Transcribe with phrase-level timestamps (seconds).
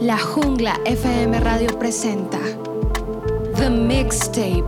[0.00, 2.38] La Jungla FM Radio presenta
[3.56, 4.62] The Mixtape.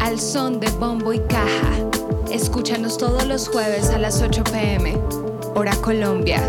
[0.00, 1.72] Al son de bombo y caja.
[2.30, 4.98] Escúchanos todos los jueves a las 8 pm,
[5.54, 6.42] hora Colombia.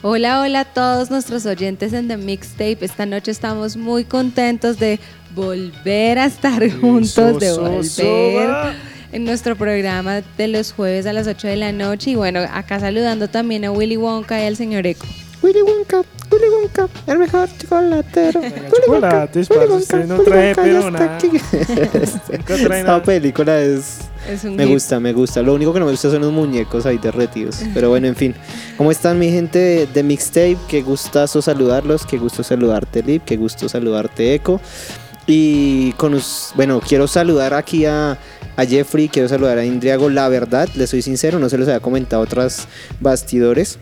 [0.00, 2.78] Hola, hola a todos nuestros oyentes en The Mixtape.
[2.80, 4.98] Esta noche estamos muy contentos de
[5.34, 11.48] volver a estar juntos, de volver en nuestro programa de los jueves a las 8
[11.48, 12.10] de la noche.
[12.10, 15.06] Y bueno, acá saludando también a Willy Wonka y al señor Eco.
[15.40, 16.02] Willy Wonka,
[16.32, 18.40] Willy Wonka, el mejor chocolatero.
[18.40, 20.98] Willy Wonka, Chocolates, Willy Wonka, no Willy trae Wonka, pero ya está
[22.38, 22.64] nada.
[22.64, 23.98] trae Esta película es...
[24.28, 24.72] Es un Me hit.
[24.74, 25.40] gusta, me gusta.
[25.42, 27.62] Lo único que no me gusta son los muñecos ahí derretidos.
[27.72, 28.34] Pero bueno, en fin.
[28.76, 30.58] ¿Cómo están mi gente de, de Mixtape?
[30.68, 32.04] Qué gustazo saludarlos.
[32.04, 33.22] Qué gusto saludarte, Lip.
[33.24, 34.60] Qué gusto saludarte, Eco.
[35.30, 36.18] Y con
[36.54, 38.18] bueno, quiero saludar aquí a,
[38.56, 40.08] a Jeffrey, quiero saludar a Indriago.
[40.08, 42.66] La verdad, les soy sincero, no se los había comentado a otras
[42.98, 43.78] bastidores.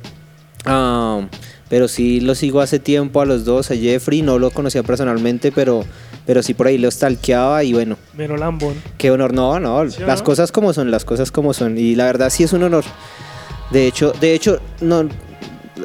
[0.65, 1.25] Ah,
[1.69, 5.53] pero sí lo sigo hace tiempo a los dos, a Jeffrey, no lo conocía personalmente,
[5.53, 5.84] pero,
[6.27, 8.75] pero sí por ahí lo stalkeaba y bueno, Mero lambón.
[8.99, 10.25] Qué honor, no, no, ¿Sí o las no?
[10.25, 11.78] cosas como son, las cosas como son.
[11.78, 12.84] Y la verdad sí es un honor.
[13.71, 15.09] De hecho, de hecho, no,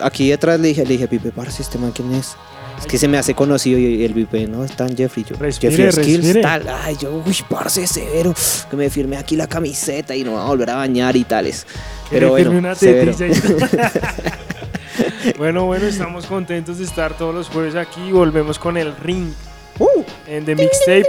[0.02, 2.36] aquí detrás le dije, le dije, Pipe, parce, este man quién es.
[2.82, 5.76] Es que se me hace conocido y el Pipe, no, está en Jeffrey, yo, Respire,
[5.76, 6.42] Jeffrey Skills, respire.
[6.42, 8.34] tal, ay, yo, uy, parce, severo,
[8.70, 11.66] que me firme aquí la camiseta y no va a volver a bañar y tales.
[12.10, 12.74] Pero bueno, una
[15.38, 18.12] bueno, bueno, estamos contentos de estar todos los jueves aquí.
[18.12, 19.32] Volvemos con el ring
[19.80, 21.08] Uh, en The Mixtape.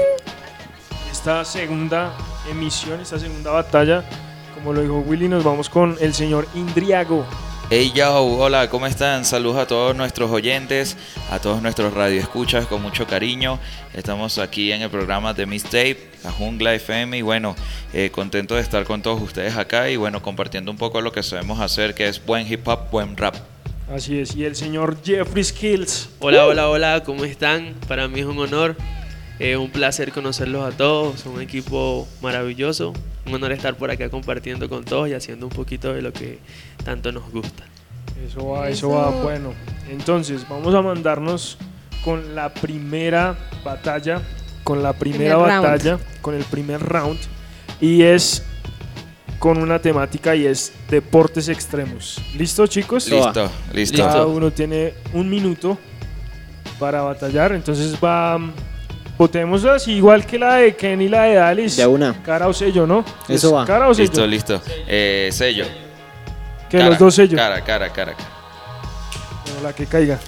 [1.10, 2.12] Esta segunda
[2.50, 4.02] emisión, esta segunda batalla,
[4.54, 7.26] como lo dijo Willy, nos vamos con el señor Indriago.
[7.74, 9.24] Hey yo, hola, ¿cómo están?
[9.24, 10.94] Saludos a todos nuestros oyentes,
[11.30, 13.58] a todos nuestros radioescuchas con mucho cariño.
[13.94, 17.56] Estamos aquí en el programa de Mixtape, la Jungla FM y bueno,
[17.94, 21.22] eh, contento de estar con todos ustedes acá y bueno, compartiendo un poco lo que
[21.22, 23.36] sabemos hacer, que es buen hip hop, buen rap.
[23.90, 26.10] Así es, y el señor Jeffrey Skills.
[26.18, 27.72] Hola, hola, hola, ¿cómo están?
[27.88, 28.76] Para mí es un honor,
[29.38, 32.92] eh, un placer conocerlos a todos, un equipo maravilloso,
[33.26, 36.38] un honor estar por acá compartiendo con todos y haciendo un poquito de lo que
[36.84, 37.64] tanto nos gusta.
[38.26, 38.90] Eso va, eso, Eso.
[38.90, 39.10] va.
[39.22, 39.52] Bueno,
[39.90, 41.58] entonces vamos a mandarnos
[42.04, 44.20] con la primera batalla,
[44.64, 45.62] con la primera Primer round.
[45.66, 47.18] batalla, con el primer round.
[47.80, 48.44] Y es
[49.40, 52.20] con una temática y es deportes extremos.
[52.36, 53.08] ¿Listo, chicos?
[53.08, 53.26] Listo.
[53.26, 53.74] Listo, listo.
[53.74, 53.96] Listo.
[53.98, 55.76] Cada uno tiene un minuto
[56.78, 57.52] para batallar.
[57.52, 58.38] Entonces va.
[59.22, 61.80] Votemos así, igual que la de Ken y la de Alice.
[61.80, 62.12] De una.
[62.24, 63.04] Cara o sello, ¿no?
[63.28, 63.64] Eso Es va.
[63.64, 64.08] Cara o sello.
[64.08, 64.62] Listo, listo.
[64.88, 65.64] Eh, sello.
[66.68, 67.40] Que Cara, los dos sellos.
[67.40, 68.14] Cara, cara, cara.
[69.44, 70.18] Bueno, la que caiga.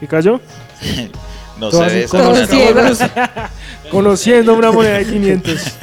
[0.00, 0.40] ¿Qué cayó?
[1.58, 2.98] No Todas ve Todos ciegos.
[3.90, 5.78] Conociendo una moneda de 500.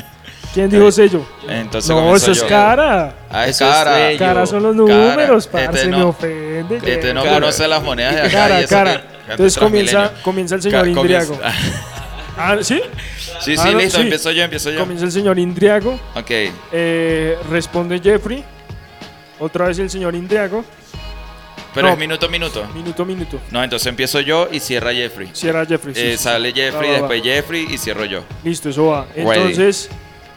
[0.56, 1.26] ¿Quién dijo sello?
[1.48, 2.48] Entonces No, eso es yo.
[2.48, 3.14] cara.
[3.30, 4.18] Ah, es Eso es cara.
[4.18, 5.10] Cara son los Cara.
[5.10, 6.08] números, parce, Este me no.
[6.10, 6.78] ofende.
[6.84, 7.34] Este no Cara.
[7.36, 8.32] conoce las monedas de acá.
[8.32, 9.02] cara, cara.
[9.26, 9.58] que- Entonces
[10.24, 11.38] comienza, el señor Indriago.
[12.38, 12.82] Ah, ¿sí?
[13.40, 14.04] Sí, sí, Ah, no, listo, sí.
[14.04, 14.80] empiezo yo, empiezo yo.
[14.82, 15.98] Comienza el señor Indriago.
[16.16, 16.32] Ok,
[16.74, 18.44] eh, responde Jeffrey.
[19.40, 20.64] Otra vez el señor Indriago.
[21.74, 21.94] pero No.
[21.94, 22.66] es minuto a minuto.
[22.74, 23.40] Minuto, minuto.
[23.52, 25.30] No, entonces empiezo yo y cierra Jeffrey.
[25.34, 25.94] Cierra Jeffrey.
[25.96, 26.24] sí, Eh, sí, sí.
[26.24, 28.24] sale Jeffrey, Va, después Jeffrey y cierro yo.
[28.44, 29.06] Listo, eso va.
[29.16, 29.54] Ready.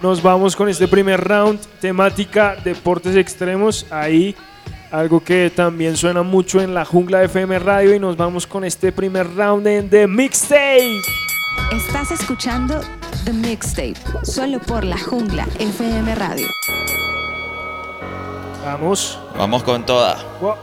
[0.02, 1.60] Nos vamos con este primer round.
[1.80, 3.86] Temática deportes extremos.
[3.90, 4.36] Ahí,
[4.92, 7.94] algo que también suena mucho en la jungla de FM Radio.
[7.94, 11.00] Y nos vamos con este primer round en The Mixtape.
[11.72, 12.80] Estás escuchando
[13.24, 16.46] The Mixtape, solo por La Jungla FM Radio.
[18.64, 19.18] Vamos.
[19.36, 20.16] Vamos con toda.
[20.40, 20.56] Gua-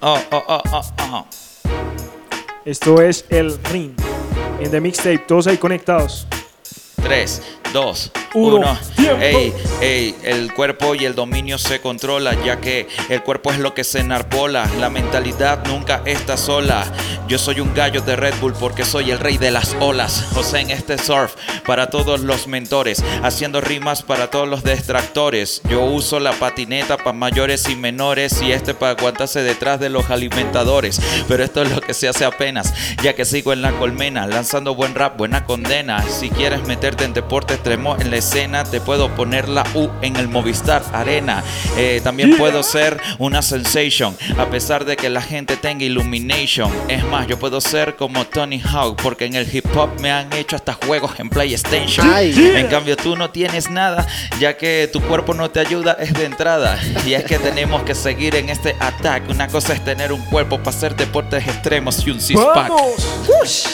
[0.00, 1.26] Oh, oh, oh, oh, oh.
[2.64, 3.92] Esto es el ring.
[4.60, 6.26] En The Mixtape, todos ahí conectados.
[7.06, 7.40] 3,
[7.72, 8.56] 2, Uno.
[8.56, 8.78] 1.
[8.96, 9.22] Tiempo.
[9.22, 13.72] Ey, ey, el cuerpo y el dominio se controla, ya que el cuerpo es lo
[13.72, 14.68] que se enarbola.
[14.78, 16.84] La mentalidad nunca está sola.
[17.28, 20.26] Yo soy un gallo de Red Bull porque soy el rey de las olas.
[20.34, 21.34] José en este surf
[21.66, 25.62] para todos los mentores, haciendo rimas para todos los distractores.
[25.68, 30.10] Yo uso la patineta para mayores y menores y este para aguantarse detrás de los
[30.10, 31.00] alimentadores.
[31.26, 34.74] Pero esto es lo que se hace apenas, ya que sigo en la colmena, lanzando
[34.74, 36.02] buen rap, buena condena.
[36.02, 40.16] Si quieres meterte en deporte extremo en la escena, te puedo poner la U en
[40.16, 41.44] el Movistar Arena.
[41.76, 46.72] Eh, también puedo ser una sensation, a pesar de que la gente tenga illumination.
[46.88, 50.32] Es más, yo puedo ser como Tony Hawk, porque en el hip hop me han
[50.32, 52.04] hecho hasta juegos en PlayStation.
[52.16, 54.04] En cambio, tú no tienes nada,
[54.40, 56.78] ya que tu cuerpo no te ayuda, es de entrada.
[57.06, 59.30] Y es que tenemos que seguir en este ataque.
[59.30, 62.72] Una cosa es tener un cuerpo para hacer deportes extremos y un six-pack.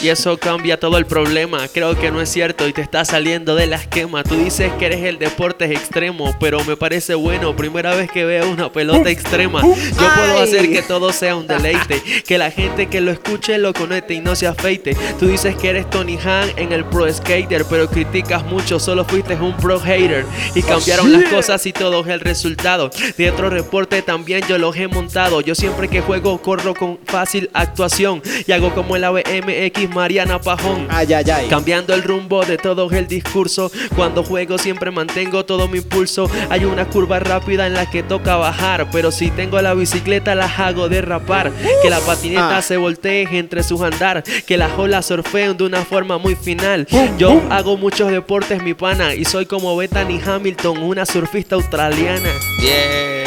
[0.03, 1.67] Y eso cambia todo el problema.
[1.69, 4.23] Creo que no es cierto y te está saliendo de la esquema.
[4.33, 7.55] Tú dices que eres el deporte extremo, pero me parece bueno.
[7.55, 9.61] Primera vez que veo una pelota extrema.
[9.61, 9.75] Yo
[10.15, 12.01] puedo hacer que todo sea un deleite.
[12.23, 14.97] Que la gente que lo escuche lo conecte y no se afeite.
[15.19, 18.79] Tú dices que eres Tony Han en el pro skater, pero criticas mucho.
[18.79, 20.25] Solo fuiste un pro hater.
[20.55, 22.89] Y cambiaron las cosas y todo es el resultado.
[23.17, 25.41] De otro reporte también yo los he montado.
[25.41, 28.23] Yo siempre que juego corro con fácil actuación.
[28.47, 30.87] Y hago como el ABMX Mariana Pajón.
[30.89, 31.47] Ay, ay, ay.
[31.49, 33.71] Cambiando el rumbo de todo el discurso.
[33.95, 36.29] Cuando juego siempre mantengo todo mi impulso.
[36.49, 38.87] Hay una curva rápida en la que toca bajar.
[38.91, 41.51] Pero si tengo la bicicleta las hago derrapar.
[41.81, 42.61] Que la patineta Ah.
[42.61, 44.23] se voltee entre sus andar.
[44.45, 46.87] Que las olas surfeen de una forma muy final.
[47.17, 49.15] Yo hago muchos deportes, mi pana.
[49.15, 52.29] Y soy como Bethany Hamilton, una surfista australiana.
[52.61, 53.23] Yeah.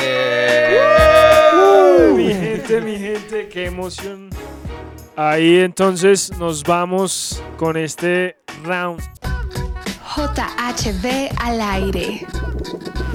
[2.17, 4.31] Mi gente, mi gente, qué emoción.
[5.17, 9.01] Ahí entonces nos vamos con este round.
[10.17, 13.06] JHD al aire.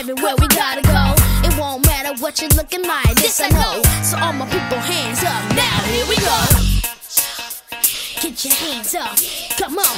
[0.00, 1.14] Up in heaven where we gotta go.
[1.46, 3.82] It won't matter what you're looking like, this I know.
[4.02, 5.82] So all my people, hands up now.
[5.84, 6.38] Here we go.
[8.20, 9.16] Get your hands up.
[9.58, 9.96] Come on.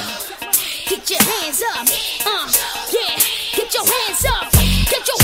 [0.87, 1.87] Get your hands up.
[2.25, 2.51] Uh,
[2.91, 3.19] yeah.
[3.55, 4.51] Get your hands up.
[4.89, 5.22] Get your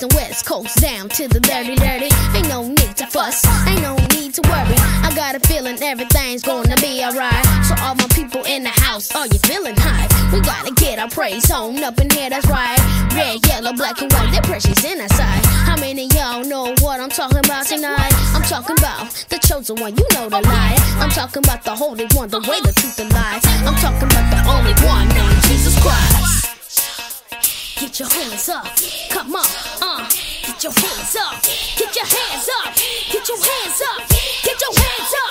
[0.00, 2.08] East and west coast down to the dirty, dirty.
[2.34, 4.76] Ain't no need to fuss, ain't no need to worry.
[5.04, 7.44] I got a feeling everything's gonna be alright.
[7.66, 10.08] So all my people in the house, are you feeling high?
[10.32, 12.78] We gotta get our praise on up in here, that's right.
[13.12, 15.44] Red, yellow, black, and white, they're precious in our side.
[15.68, 18.12] How many y'all know what I'm talking about tonight?
[18.32, 20.76] I'm talking about the chosen one, you know the lie.
[20.96, 23.44] I'm talking about the holy one, the way, the truth, the lies.
[23.68, 26.49] I'm talking about the only one named Jesus Christ.
[27.80, 28.66] Get your hands up,
[29.10, 29.46] come on,
[29.80, 30.06] uh.
[30.44, 31.42] Get your hands up,
[31.78, 32.74] get your hands up,
[33.10, 34.08] get your hands up,
[34.44, 35.29] get your hands up,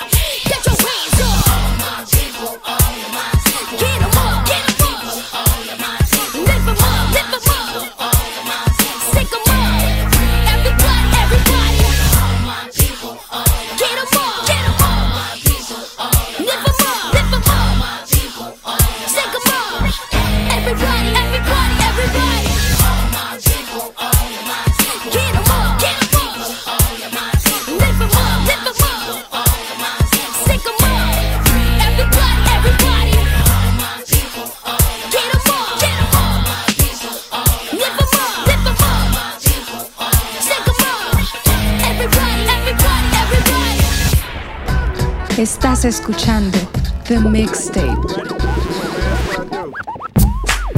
[45.79, 46.57] Estás escuchando
[47.05, 47.87] The Mixtape.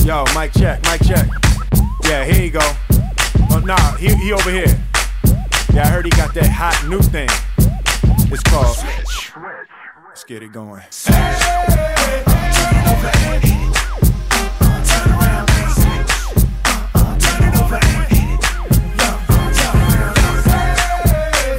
[0.05, 1.27] Yo, mic check, mic check.
[2.03, 2.59] Yeah, here you go.
[3.49, 4.79] Oh, nah, he, he over here.
[5.73, 7.27] Yeah, I heard he got that hot new thing.
[8.31, 8.77] It's called.
[10.07, 10.83] Let's get it going.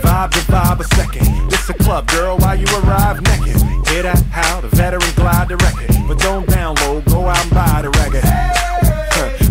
[0.00, 1.41] Vibe to vibe a second.
[1.62, 3.54] This a club, girl, while you arrive naked.
[3.86, 4.18] Hear that?
[4.32, 5.94] How the veteran glide the record.
[6.08, 8.26] But don't download, go out and buy the record.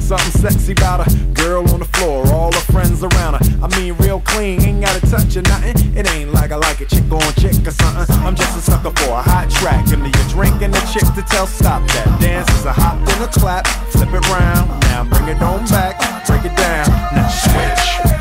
[0.04, 3.64] Something sexy about a girl on the floor, all her friends around her.
[3.64, 5.96] I mean, real clean, ain't gotta touch or nothing.
[5.96, 8.14] It ain't like I like a chick on chick or something.
[8.28, 9.88] I'm just a sucker for a hot track.
[9.94, 12.20] And you're drinking the chick to tell stop that.
[12.20, 14.68] Dance is a hop and a clap, flip it round.
[14.92, 15.96] Now bring it on back,
[16.28, 16.90] break it down.
[17.16, 18.21] Now switch.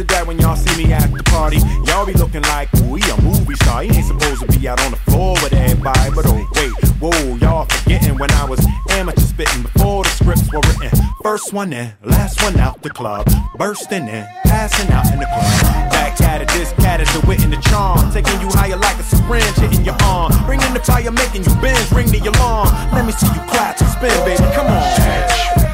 [0.00, 3.04] It that when y'all see me at the party, y'all be looking like, ooh, he
[3.10, 3.82] a movie star?
[3.82, 6.08] He ain't supposed to be out on the floor with everybody.
[6.16, 10.64] But oh, wait, whoa, y'all forgetting when I was amateur spitting before the scripts were
[10.64, 10.88] written.
[11.22, 13.28] First one in, last one out the club.
[13.58, 15.92] Bursting in, passing out in the club.
[15.92, 18.10] Back at this cat is the wit and the charm.
[18.10, 20.32] Taking you higher like a syringe hitting your arm.
[20.46, 22.72] Bringing the fire, making you bend, ring the alarm.
[22.94, 24.48] Let me see you clap and spin, baby.
[24.54, 25.69] Come on.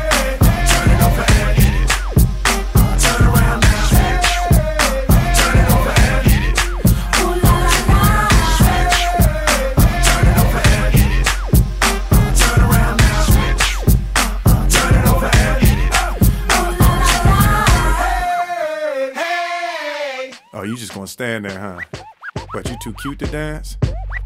[20.97, 21.81] Gonna stand there, huh?
[22.55, 23.77] But you too cute to dance?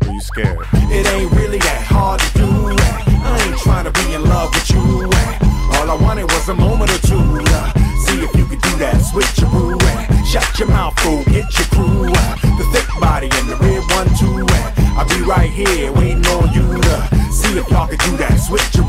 [0.07, 0.67] Or you scared?
[0.73, 2.47] It ain't really that hard to do.
[2.47, 5.11] I ain't trying to be in love with you.
[5.75, 7.43] All I wanted was a moment or two.
[8.07, 9.79] See if you could do that, switch your brew.
[10.25, 12.07] Shut your mouth, fool, get your crew.
[12.07, 14.47] The thick body and the red one, too.
[14.95, 18.77] I'll be right here waiting on you to see if y'all could do that, switch
[18.77, 18.87] your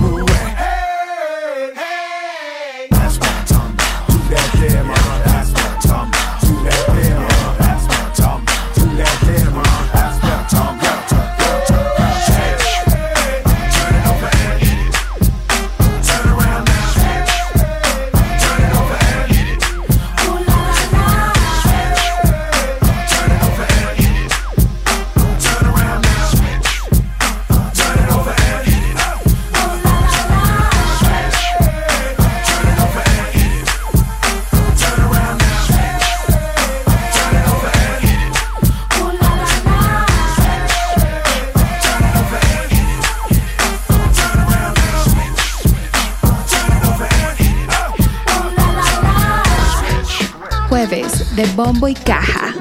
[51.41, 52.53] de Bombo y Caja.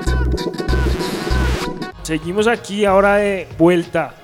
[2.02, 4.14] Seguimos aquí ahora de vuelta.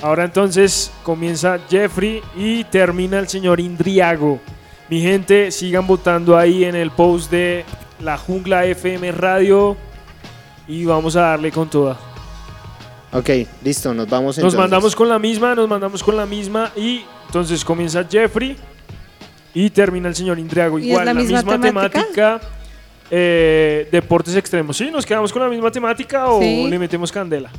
[0.00, 4.40] Ahora entonces comienza Jeffrey y termina el señor Indriago.
[4.88, 7.66] Mi gente, sigan votando ahí en el post de
[8.00, 9.76] la Jungla FM Radio
[10.66, 11.98] y vamos a darle con toda.
[13.12, 13.28] Ok,
[13.62, 14.60] listo, nos vamos Nos entonces.
[14.60, 18.56] mandamos con la misma, nos mandamos con la misma y entonces comienza Jeffrey
[19.52, 20.78] y termina el señor Indriago.
[20.78, 21.90] ¿Y es Igual, la la, misma misma, temática?
[22.00, 22.40] temática,
[23.10, 24.76] eh, deportes extremos.
[24.76, 24.90] ¿Sí?
[24.90, 26.66] ¿Nos quedamos con la misma temática o Sí.
[26.68, 27.50] le metemos candela?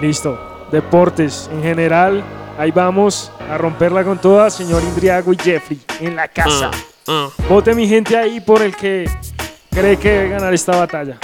[0.00, 0.66] Listo.
[0.70, 2.22] Deportes en general.
[2.58, 6.70] Ahí vamos a romperla con todas, señor Indriago y Jeffrey en la casa.
[7.06, 9.08] Ah, Vote mi gente ahí por el que
[9.70, 11.18] cree que debe ganar esta batalla.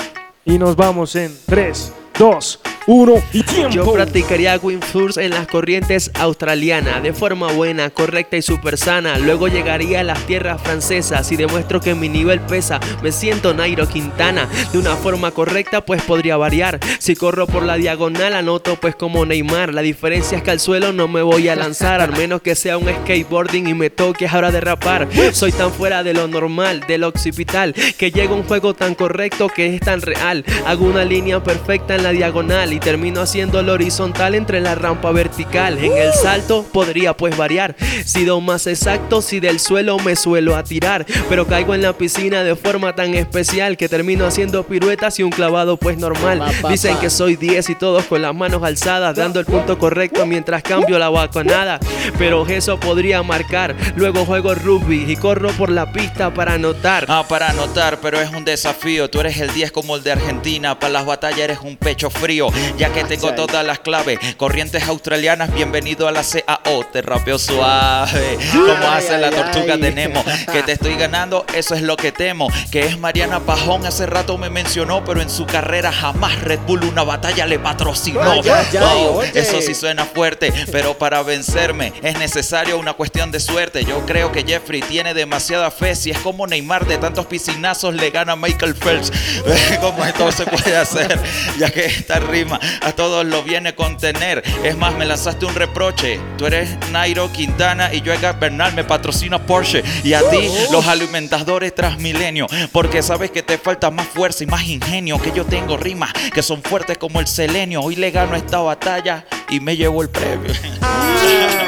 [0.44, 3.70] Y nos vamos en 3, 2, 1 y tiempo.
[3.70, 9.18] Yo practicaría windsurf en las corrientes australianas de forma buena, correcta y super sana.
[9.18, 12.80] Luego llegaría a las tierras francesas y demuestro que mi nivel pesa.
[13.02, 14.48] Me siento Nairo Quintana.
[14.72, 16.78] De una forma correcta, pues podría variar.
[16.98, 19.72] Si corro por la diagonal, anoto pues como Neymar.
[19.72, 22.76] La diferencia es que al suelo no me voy a lanzar, al menos que sea
[22.76, 25.08] un skateboarding y me toque ahora derrapar.
[25.32, 29.48] Soy tan fuera de lo normal, de lo occipital, que llega un juego tan correcto
[29.48, 30.44] que es tan real.
[30.66, 35.12] Hago una línea perfecta en la diagonal y termino haciendo el horizontal entre la rampa
[35.12, 35.78] vertical.
[35.78, 37.76] En el salto podría pues variar.
[38.04, 41.06] Si do más exacto, si del suelo me suelo a tirar.
[41.28, 45.30] Pero caigo en la piscina de forma tan especial que termino haciendo piruetas y un
[45.30, 46.42] clavado pues normal.
[46.68, 50.62] Dicen que soy 10 y todos con las manos alzadas, dando el punto correcto mientras
[50.62, 51.78] cambio la baconada.
[52.18, 53.76] Pero eso podría marcar.
[53.94, 57.06] Luego juego rugby y corro por la pista para anotar.
[57.08, 59.08] Ah, para anotar, pero es un desafío.
[59.08, 60.78] Tú eres el 10 como el de Argentina.
[60.78, 62.48] Para las batallas eres un pecho frío.
[62.76, 64.18] Ya que tengo todas las claves.
[64.36, 66.84] Corrientes australianas, bienvenido a la CAO.
[66.92, 68.38] Te rapeo suave.
[68.52, 70.24] Como hace la tortuga de Nemo.
[70.50, 72.48] Que te estoy ganando, eso es lo que temo.
[72.70, 73.86] Que es Mariana Pajón.
[73.86, 78.40] Hace rato me mencionó, pero en su carrera jamás Red Bull una batalla le patrocinó.
[78.40, 83.84] Oh, eso sí suena fuerte, pero para vencerme es necesario una cuestión de suerte.
[83.84, 85.94] Yo creo que Jeffrey tiene demasiada fe.
[85.94, 89.12] Si es como Neymar de tantos piscinazos le gana a Michael Phelps.
[89.80, 91.18] ¿Cómo esto se puede hacer?
[91.58, 94.42] Ya que esta rima a todos lo viene a contener.
[94.62, 96.20] Es más, me lanzaste un reproche.
[96.38, 99.82] Tú eres Nairo Quintana y yo Edgar Bernal me patrocina Porsche.
[100.02, 102.46] Y a ti, los alimentadores Transmilenio.
[102.72, 105.20] Porque sabes que te falta más fuerza y más ingenio.
[105.20, 107.80] Que yo tengo rimas que son fuertes como el selenio.
[107.80, 110.52] Hoy le gano esta batalla y me llevo el premio.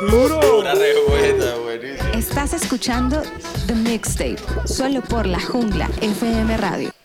[0.00, 2.08] Una respuesta, buenísimo.
[2.14, 3.22] Estás escuchando
[3.66, 7.03] The Mixtape, solo por la jungla FM Radio.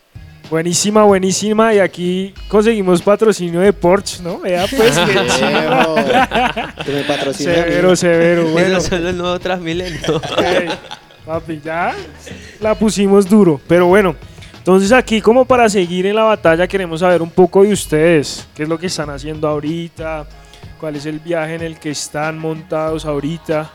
[0.50, 1.72] Buenísima, buenísima.
[1.72, 4.40] Y aquí conseguimos patrocinio de Porsche, ¿no?
[4.40, 4.98] Vea, pues,
[6.84, 7.62] que me patrocina a mí.
[7.62, 8.48] Severo, severo.
[8.52, 10.20] Bueno, Eso es el nuevo Transmilenio.
[11.24, 11.94] Papi, ya
[12.60, 13.60] la pusimos duro.
[13.68, 14.16] Pero bueno,
[14.58, 18.48] entonces aquí como para seguir en la batalla queremos saber un poco de ustedes.
[18.54, 20.26] ¿Qué es lo que están haciendo ahorita?
[20.80, 23.70] ¿Cuál es el viaje en el que están montados ahorita?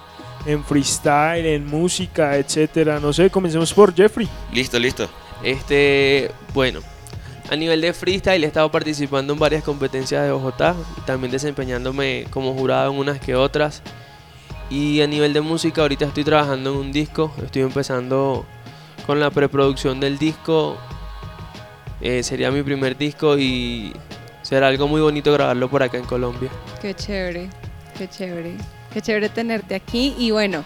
[0.46, 3.00] En freestyle, en música, etcétera.
[3.00, 4.27] No sé, comencemos por Jeffrey.
[4.51, 5.10] Listo, listo.
[5.44, 6.80] Este, bueno,
[7.50, 10.75] a nivel de freestyle he estado participando en varias competencias de Bogotá,
[11.06, 13.82] también desempeñándome como jurado en unas que otras.
[14.70, 18.46] Y a nivel de música ahorita estoy trabajando en un disco, estoy empezando
[19.06, 20.77] con la preproducción del disco.
[22.01, 23.94] Eh, sería mi primer disco y
[24.42, 26.50] será algo muy bonito grabarlo por acá en Colombia.
[26.82, 27.50] Qué chévere,
[27.98, 28.56] qué chévere.
[28.92, 30.15] Qué chévere tenerte aquí.
[30.18, 30.63] Y bueno,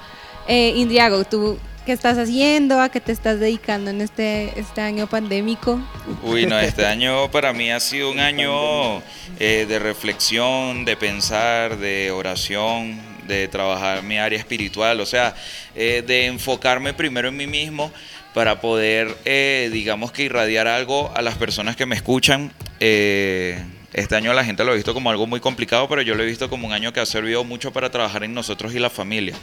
[0.48, 2.80] eh, Indriago, ¿tú qué estás haciendo?
[2.82, 5.80] ¿A qué te estás dedicando en este, este año pandémico?
[6.24, 9.00] Uy, no, este año para mí ha sido un año
[9.40, 15.36] eh, de reflexión, de pensar, de oración, de trabajar mi área espiritual, o sea,
[15.76, 17.92] eh, de enfocarme primero en mí mismo
[18.34, 22.52] para poder, eh, digamos que irradiar algo a las personas que me escuchan.
[22.80, 26.24] Eh, este año la gente lo ha visto como algo muy complicado, pero yo lo
[26.24, 28.90] he visto como un año que ha servido mucho para trabajar en nosotros y la
[28.90, 29.36] familia.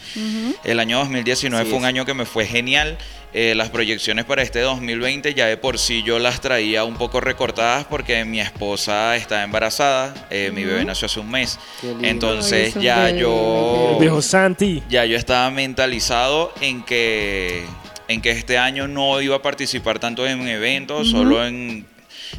[0.64, 2.96] El año 2019 Sí, fue un año que me fue genial.
[3.34, 7.20] Eh, las proyecciones para este 2020 ya de por sí yo las traía un poco
[7.20, 10.14] recortadas porque mi esposa está embarazada.
[10.30, 11.58] eh, Mi bebé nació hace un mes.
[12.02, 13.20] Entonces Ay, ya bebé.
[13.20, 14.82] yo El viejo Santi.
[14.88, 17.64] ya yo estaba mentalizado en que
[18.08, 21.84] en que este año no iba a participar tanto en eventos, solo en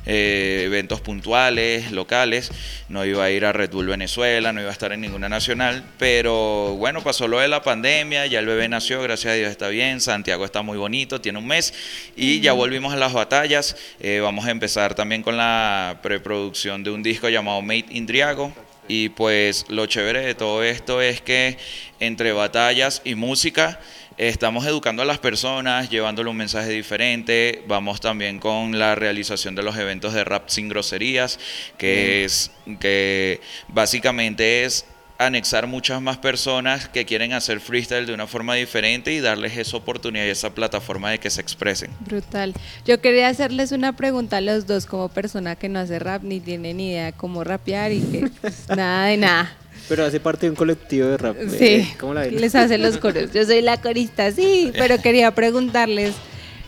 [0.05, 2.51] eh, eventos puntuales, locales.
[2.89, 5.83] No iba a ir a Red Bull Venezuela, no iba a estar en ninguna nacional.
[5.97, 9.69] Pero bueno, pasó lo de la pandemia, ya el bebé nació, gracias a Dios está
[9.69, 10.01] bien.
[10.01, 11.73] Santiago está muy bonito, tiene un mes.
[12.15, 13.75] Y ya volvimos a las batallas.
[13.99, 18.53] Eh, vamos a empezar también con la preproducción de un disco llamado Made in Driago.
[18.87, 21.57] Y pues lo chévere de todo esto es que
[21.99, 23.79] entre batallas y música
[24.17, 27.63] estamos educando a las personas, llevándole un mensaje diferente.
[27.67, 31.39] Vamos también con la realización de los eventos de rap sin groserías,
[31.77, 34.85] que es que básicamente es
[35.19, 39.77] anexar muchas más personas que quieren hacer freestyle de una forma diferente y darles esa
[39.77, 41.91] oportunidad y esa plataforma de que se expresen.
[42.01, 42.53] Brutal.
[42.85, 46.39] Yo quería hacerles una pregunta a los dos como persona que no hace rap ni
[46.39, 48.29] tiene ni idea cómo rapear y que
[48.75, 49.57] nada de nada.
[49.89, 51.35] Pero hace parte de un colectivo de rap.
[51.39, 52.39] eh, Sí, ¿Cómo la ven?
[52.41, 53.31] les hace los coros.
[53.33, 56.13] Yo soy la corista, sí, pero quería preguntarles,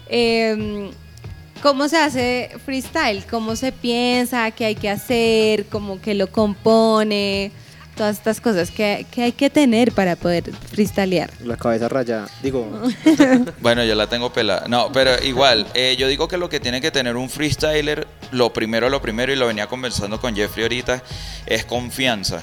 [0.10, 0.90] eh,
[1.62, 3.24] ¿cómo se hace freestyle?
[3.30, 4.50] ¿Cómo se piensa?
[4.52, 5.66] ¿Qué hay que hacer?
[5.66, 7.52] ¿Cómo que lo compone?
[7.98, 11.30] Todas estas cosas que, que hay que tener para poder freestylear.
[11.44, 12.30] La cabeza rayada.
[12.42, 12.66] Digo,
[13.60, 14.70] Bueno, yo la tengo pelada.
[14.70, 18.54] No, pero igual, eh, yo digo que lo que tiene que tener un freestyler, lo
[18.54, 21.04] primero, lo primero, y lo venía conversando con Jeffrey ahorita,
[21.46, 22.42] es confianza.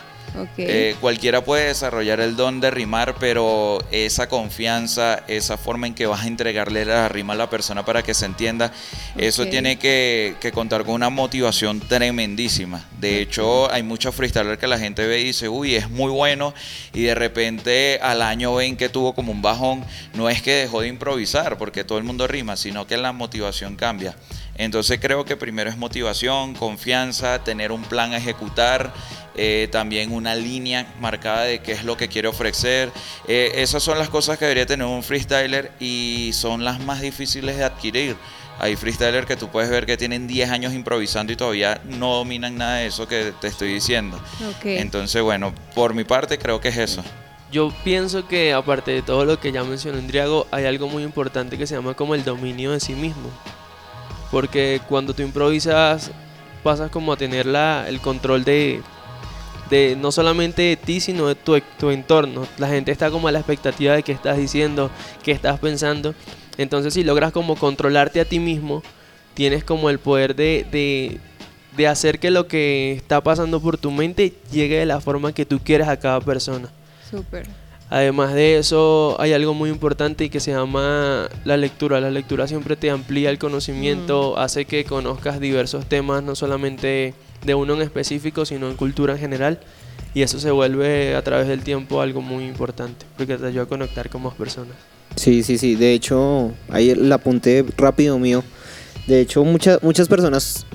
[0.59, 6.07] Eh, cualquiera puede desarrollar el don de rimar, pero esa confianza, esa forma en que
[6.07, 8.73] vas a entregarle la rima a la persona para que se entienda,
[9.17, 12.85] eso tiene que, que contar con una motivación tremendísima.
[13.01, 16.55] De hecho, hay muchos freestylers que la gente ve y dice, uy, es muy bueno,
[16.93, 19.85] y de repente al año ven que tuvo como un bajón.
[20.15, 23.77] No es que dejó de improvisar, porque todo el mundo rima, sino que la motivación
[23.77, 24.17] cambia.
[24.59, 28.93] Entonces creo que primero es motivación, confianza, tener un plan a ejecutar,
[29.35, 32.91] eh, también una línea marcada de qué es lo que quiere ofrecer.
[33.29, 37.57] Eh, esas son las cosas que debería tener un freestyler y son las más difíciles
[37.57, 38.17] de adquirir.
[38.59, 42.57] Hay freestylers que tú puedes ver que tienen 10 años improvisando y todavía no dominan
[42.57, 44.17] nada de eso que te estoy diciendo.
[44.49, 44.65] Ok.
[44.65, 47.05] Entonces, bueno, por mi parte creo que es eso.
[47.53, 51.59] Yo pienso que aparte de todo lo que ya mencionó Indriago, hay algo muy importante
[51.59, 53.31] que se llama como el dominio de sí mismo.
[54.31, 56.11] Porque cuando tú improvisas,
[56.63, 58.83] pasas como a tener la, el control de,
[59.71, 62.47] de no solamente de ti, sino de tu, tu entorno.
[62.59, 64.91] La gente está como a la expectativa de qué estás diciendo,
[65.23, 66.15] qué estás pensando.
[66.59, 68.83] Entonces si logras como controlarte a ti mismo,
[69.35, 71.21] tienes como el poder de, de,
[71.77, 75.45] de hacer que lo que está pasando por tu mente llegue de la forma que
[75.45, 76.69] tú quieres a cada persona.
[77.11, 77.47] Súper.
[77.89, 82.01] Además de eso, hay algo muy importante y que se llama la lectura.
[82.01, 87.55] La lectura siempre te amplía el conocimiento, hace que conozcas diversos temas, no solamente de
[87.55, 89.61] uno en específico, sino en cultura en general.
[90.15, 93.67] Y eso se vuelve a través del tiempo algo muy importante, porque te ayuda a
[93.67, 94.75] conectar con más personas.
[95.15, 95.77] Sí, sí, sí.
[95.77, 98.43] De hecho, ahí el apunte rápido mío.
[99.07, 100.67] De hecho, muchas muchas personas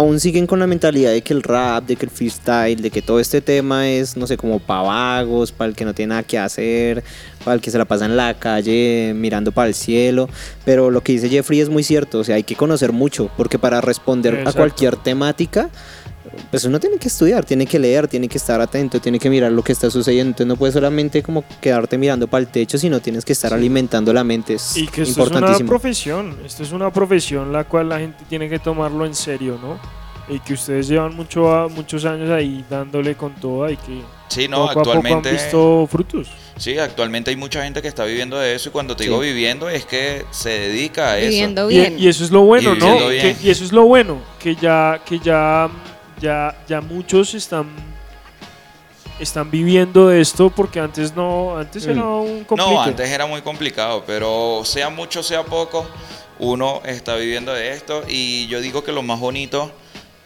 [0.00, 3.02] aún siguen con la mentalidad de que el rap, de que el freestyle, de que
[3.02, 6.22] todo este tema es, no sé, como para vagos, para el que no tiene nada
[6.22, 7.04] que hacer,
[7.44, 10.28] para el que se la pasa en la calle mirando para el cielo.
[10.64, 13.58] Pero lo que dice Jeffrey es muy cierto, o sea, hay que conocer mucho, porque
[13.58, 14.50] para responder Exacto.
[14.50, 15.68] a cualquier temática,
[16.50, 19.50] pues uno tiene que estudiar, tiene que leer, tiene que estar atento, tiene que mirar
[19.52, 20.30] lo que está sucediendo.
[20.30, 24.12] Entonces no puedes solamente como quedarte mirando para el techo, sino tienes que estar alimentando
[24.12, 24.54] la mente.
[24.54, 28.24] Es Y que esto es una profesión, esto es una profesión la cual la gente
[28.28, 29.78] tiene que tomarlo en serio, ¿no?
[30.32, 34.46] Y que ustedes llevan mucho a- muchos años ahí dándole con toda y que Sí,
[34.46, 35.32] no, poco a poco han actualmente...
[35.32, 36.28] visto frutos.
[36.56, 39.08] Sí, actualmente hay mucha gente que está viviendo de eso y cuando te Sí.
[39.08, 41.30] digo viviendo es que se dedica a eso.
[41.30, 41.98] Viviendo Y, bien.
[41.98, 42.98] y eso es lo bueno, Y ¿no?
[43.08, 45.68] Que- y eso es lo bueno, que ya, que ya,
[46.20, 47.66] ya, ya muchos están
[49.18, 51.90] están viviendo de esto porque antes no, antes Mm.
[51.90, 52.72] era un complique.
[52.72, 55.86] No, antes era muy complicado, pero sea mucho, sea poco,
[56.38, 59.70] uno está viviendo de esto y yo digo que lo más bonito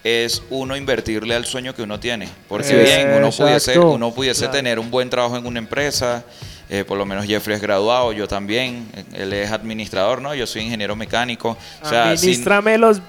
[0.05, 2.29] es uno invertirle al sueño que uno tiene.
[2.49, 4.53] Porque Eh, bien, uno pudiese, uno pudiese Claro.
[4.53, 6.23] tener un buen trabajo en una empresa,
[6.71, 10.35] eh, por lo menos Jeffrey es graduado, yo también, eh, él es administrador, ¿no?
[10.35, 11.57] Yo soy ingeniero mecánico.
[11.83, 13.01] O sea, Administrame los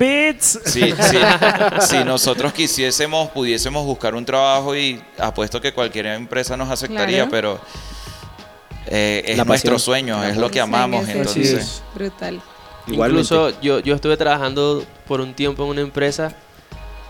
[0.66, 0.94] sí.
[1.88, 7.32] si nosotros quisiésemos, pudiésemos buscar un trabajo y apuesto que cualquier empresa nos aceptaría, Claro.
[7.32, 7.62] pero
[8.88, 9.80] eh, es La nuestro pasión.
[9.86, 11.08] sueño, es lo que amamos.
[11.08, 11.84] Entonces, es.
[11.94, 12.42] Brutal.
[12.88, 13.22] Igualmente.
[13.34, 16.34] Incluso yo, yo estuve trabajando por un tiempo en una empresa,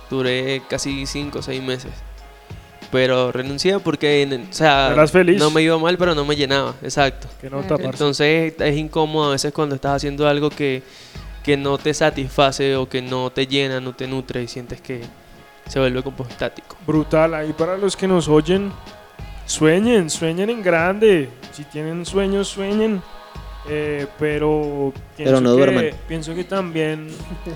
[0.10, 1.91] duré casi 5 o 6 meses.
[2.95, 5.38] Pero renuncié porque, o sea, Eras feliz.
[5.38, 7.27] no me iba mal, pero no me llenaba, exacto.
[7.41, 7.84] Que no Claro.
[7.84, 10.81] Entonces es incómodo a veces cuando estás haciendo algo que,
[11.43, 15.01] que no te satisface o que no te llena, no te nutre y sientes que
[15.67, 16.77] se vuelve como estático.
[16.88, 18.71] Brutal, ahí para los que nos oyen,
[19.45, 21.29] sueñen, sueñen en grande.
[21.51, 23.01] Si tienen sueños, sueñen.
[23.67, 25.86] Eh, pero pienso, Pero no que, duerman.
[26.08, 27.10] pienso que también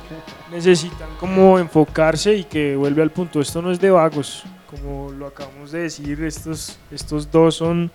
[0.52, 3.40] necesitan como enfocarse y que vuelve al punto.
[3.40, 6.24] Esto no es de vagos, como lo acabamos de decir.
[6.24, 7.92] Estos, estos dos son,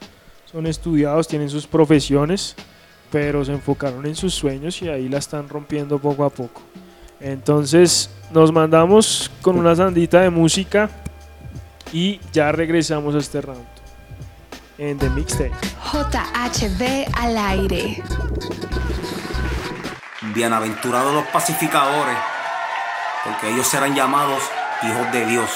[0.50, 2.56] son estudiados, tienen sus profesiones,
[3.10, 6.62] pero se enfocaron en sus sueños y ahí la están rompiendo poco a poco.
[7.20, 10.90] Entonces nos mandamos con una sandita de música
[11.92, 13.64] y ya regresamos a este round
[14.78, 15.52] en The Mixtape.
[15.92, 18.02] JHD al aire.
[20.34, 22.16] Bienaventurados los pacificadores,
[23.22, 24.42] porque ellos serán llamados
[24.82, 25.50] hijos de Dios.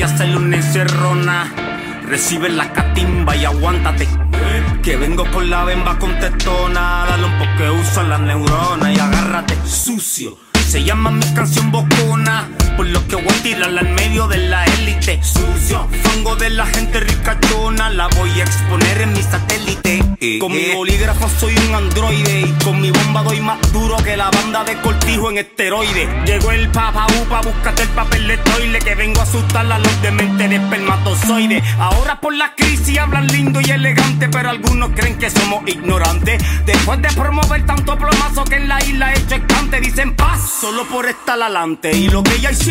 [0.00, 1.52] voy a hacerle una encerrona.
[2.06, 4.08] Recibe la catimba y aguántate.
[4.82, 7.04] Que vengo con la bemba contestona.
[7.08, 9.54] Dale un poco que usa las neuronas y agárrate.
[9.66, 10.38] Sucio.
[10.68, 12.48] Se llama mi canción bocona.
[12.80, 15.20] Por lo que voy a tirarla al medio de la élite.
[15.22, 15.86] Sucio.
[16.02, 17.90] Fango de la gente ricachona.
[17.90, 19.98] La voy a exponer en mi satélite.
[20.40, 22.40] Con mi bolígrafo soy un androide.
[22.40, 26.08] Y con mi bomba doy más duro que la banda de cortijo en esteroide.
[26.24, 28.78] Llegó el papa upa, búscate el papel de toile.
[28.78, 31.62] Que vengo a asustar a los de mente de espermatozoide.
[31.78, 34.30] Ahora por la crisis hablan lindo y elegante.
[34.30, 36.42] Pero algunos creen que somos ignorantes.
[36.64, 39.80] Después de promover tanto plomazo que en la isla he hecho estante.
[39.82, 41.94] Dicen paz solo por estar adelante.
[41.94, 42.69] Y lo que ella hicieron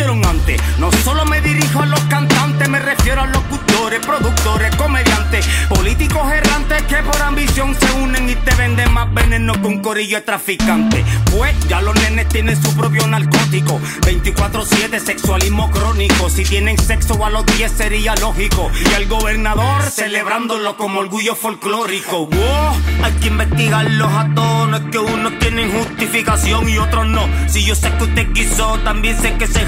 [0.78, 6.84] No solo me dirijo a los cantantes, me refiero a locutores, productores, comediantes, políticos errantes
[6.84, 11.06] que por ambición se unen y te venden más veneno que un corillo de traficantes.
[11.36, 13.80] Pues ya los nenes tienen su propio narcótico.
[14.02, 16.30] 24-7, sexualismo crónico.
[16.30, 18.72] Si tienen sexo a los 10 sería lógico.
[18.90, 22.28] Y el gobernador celebrándolo como orgullo folclórico.
[22.28, 24.70] Wow, hay que investigarlos a todos.
[24.70, 27.28] No es que unos tienen justificación y otros no.
[27.48, 29.66] Si yo sé que usted quiso, también sé que se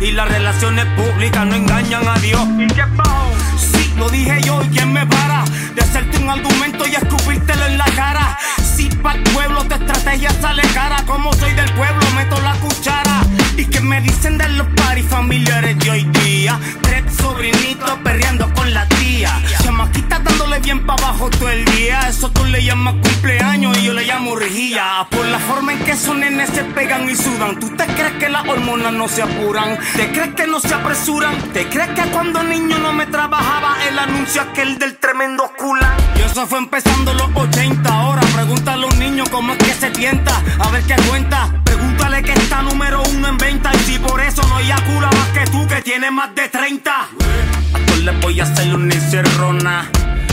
[0.00, 2.40] Y las relaciones públicas no engañan a Dios.
[2.58, 3.32] ¿Y qué pasó?
[3.58, 5.44] Sí, lo dije yo, ¿y quién me para?
[5.74, 8.38] De hacerte un argumento y escupírtelo en la cara.
[8.62, 13.20] Si para el pueblo tu estrategia sale cara, como soy del pueblo, meto la cuchara.
[13.56, 16.58] ¿Y que me dicen de los paris familiares de hoy día?
[16.82, 19.30] Tres sobrinitos perreando con la tía.
[19.62, 22.08] Chamaquita dándole bien para abajo todo el día.
[22.08, 25.06] Eso tú le llamas cumpleaños y yo le llamo rejilla.
[25.10, 27.58] Por la forma en que esos nenes se pegan y sudan.
[27.58, 29.78] ¿Tú te crees que las hormonas no se apuran?
[29.96, 31.36] ¿Te crees que no se apresuran?
[31.52, 35.96] ¿Te crees que cuando niño no me trabajaba el anuncio aquel del tremendo cula?
[36.16, 37.88] Y eso fue empezando los 80.
[37.88, 40.42] Ahora pregúntale a un niño cómo es que se tienta.
[40.58, 41.60] A ver qué cuenta.
[42.00, 43.70] Pregúntale que está número uno en venta.
[43.74, 46.90] Y si por eso no hay cura más que tú que tienes más de 30.
[46.92, 49.90] A todos les voy a hacer una encerrona.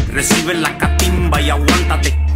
[0.10, 2.27] Recibe la catimba y aguántate.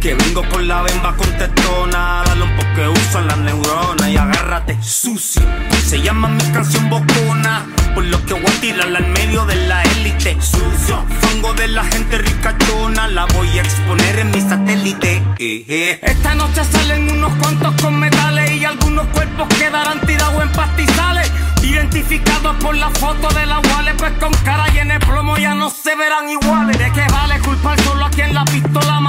[0.00, 2.22] Que vengo con la bemba contestona.
[2.24, 5.42] Dale un poco que usan las neuronas y agárrate sucio.
[5.86, 7.66] Se llama mi canción bocona.
[7.94, 10.38] Por lo que voy a tirarla al medio de la élite.
[10.40, 13.08] Sucio, fango de la gente ricachona.
[13.08, 15.22] La voy a exponer en mi satélite.
[15.38, 16.00] Eh, eh.
[16.02, 21.30] Esta noche salen unos cuantos con metales y algunos cuerpos quedarán tirados en pastizales.
[21.62, 25.68] Identificados por la foto de la wallet, pues con cara llena de plomo ya no
[25.68, 26.78] se verán iguales.
[26.78, 28.99] ¿De qué vale culpar solo a quien la pistola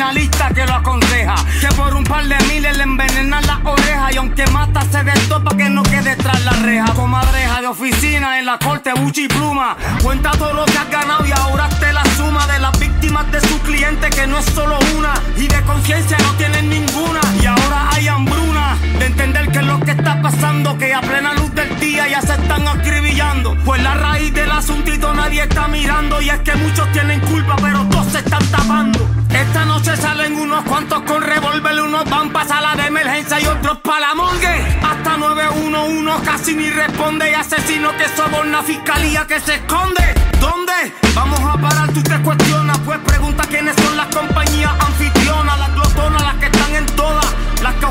[0.00, 1.34] criminalista que lo aconseja?
[1.60, 5.54] Que por un par de miles le envenenan las orejas y aunque mata se destopa
[5.56, 6.94] que no quede tras la reja.
[6.94, 9.76] Comadreja de oficina en la corte, buchi y pluma.
[10.02, 13.40] Cuenta todo lo que has ganado y ahora te la suma de las víctimas de
[13.40, 17.20] su cliente que no es solo una y de conciencia no tienen ninguna.
[17.42, 18.59] Y ahora hay hambruna
[18.98, 22.20] de entender que es lo que está pasando, que a plena luz del día ya
[22.20, 23.56] se están acribillando.
[23.64, 27.84] Pues la raíz del asuntito nadie está mirando y es que muchos tienen culpa, pero
[27.86, 29.08] todos se están tapando.
[29.30, 33.78] Esta noche salen unos cuantos con revólver, unos van pa' sala de emergencia y otros
[33.78, 34.64] pa' la morgue.
[34.82, 40.02] Hasta 911 casi ni responde y asesino que soborna fiscalía que se esconde.
[40.40, 40.72] ¿Dónde?
[41.14, 44.72] Vamos a parar, tú te cuestionas, pues pregunta quiénes son las compañías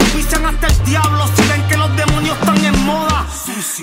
[0.10, 3.26] auspician hasta el diablo, si ven que los demonios están en moda.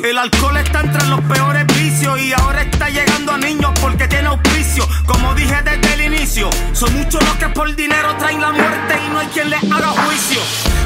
[0.03, 4.29] El alcohol está entre los peores vicios y ahora está llegando a niños porque tiene
[4.29, 4.87] auspicio.
[5.07, 9.13] Como dije desde el inicio, son muchos los que por dinero traen la muerte y
[9.13, 10.41] no hay quien les haga juicio.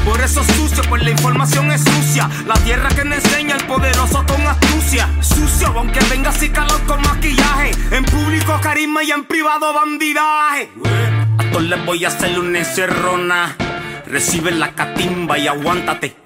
[0.04, 2.28] Por eso es sucio, pues la información es sucia.
[2.46, 5.08] La tierra que me enseña el poderoso con astucia.
[5.20, 7.70] Sucio, aunque venga así calor con maquillaje.
[7.90, 10.70] En público carisma y en privado bandidaje.
[11.38, 13.56] A todos les voy a hacer una encerrona.
[14.10, 16.16] Recibe la catimba y aguántate.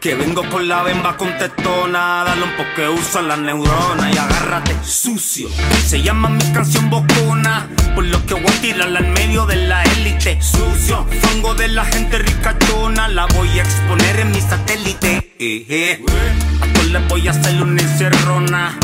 [0.00, 2.22] Que vengo con la bemba contestona.
[2.24, 5.48] Dale un poco que usan las neuronas y agárrate sucio.
[5.84, 7.66] Se llama mi canción bocona.
[7.96, 10.40] Por lo que voy a tirarla al medio de la élite.
[10.40, 13.08] Sucio, fango de la gente ricachona.
[13.08, 15.32] La voy a exponer en mi satélite.
[16.60, 18.78] A todos les voy a hacer una encerrona.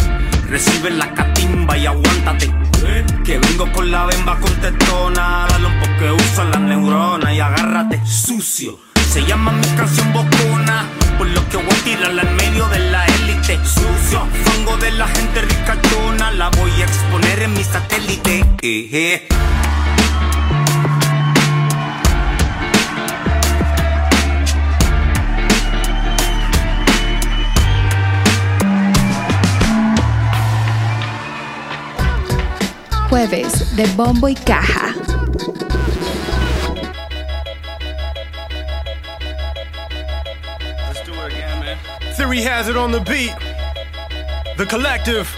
[0.49, 2.53] Recibe la catimba y aguántate.
[3.25, 5.47] Que vengo con la bemba contestona.
[5.49, 6.32] Dale un poco que usan
[8.43, 8.79] sucio.
[9.13, 10.89] Se llama mi canción bocona.
[11.17, 13.59] Por lo que voy a tirarla al medio de la élite.
[13.65, 16.33] Sucio, fango de la gente ricachona.
[16.33, 18.43] La voy a exponer en mi satélite.
[33.09, 35.02] Jueves de Bombo y Caja.
[42.33, 43.37] Theory has it on the beat.
[44.57, 45.29] The collective.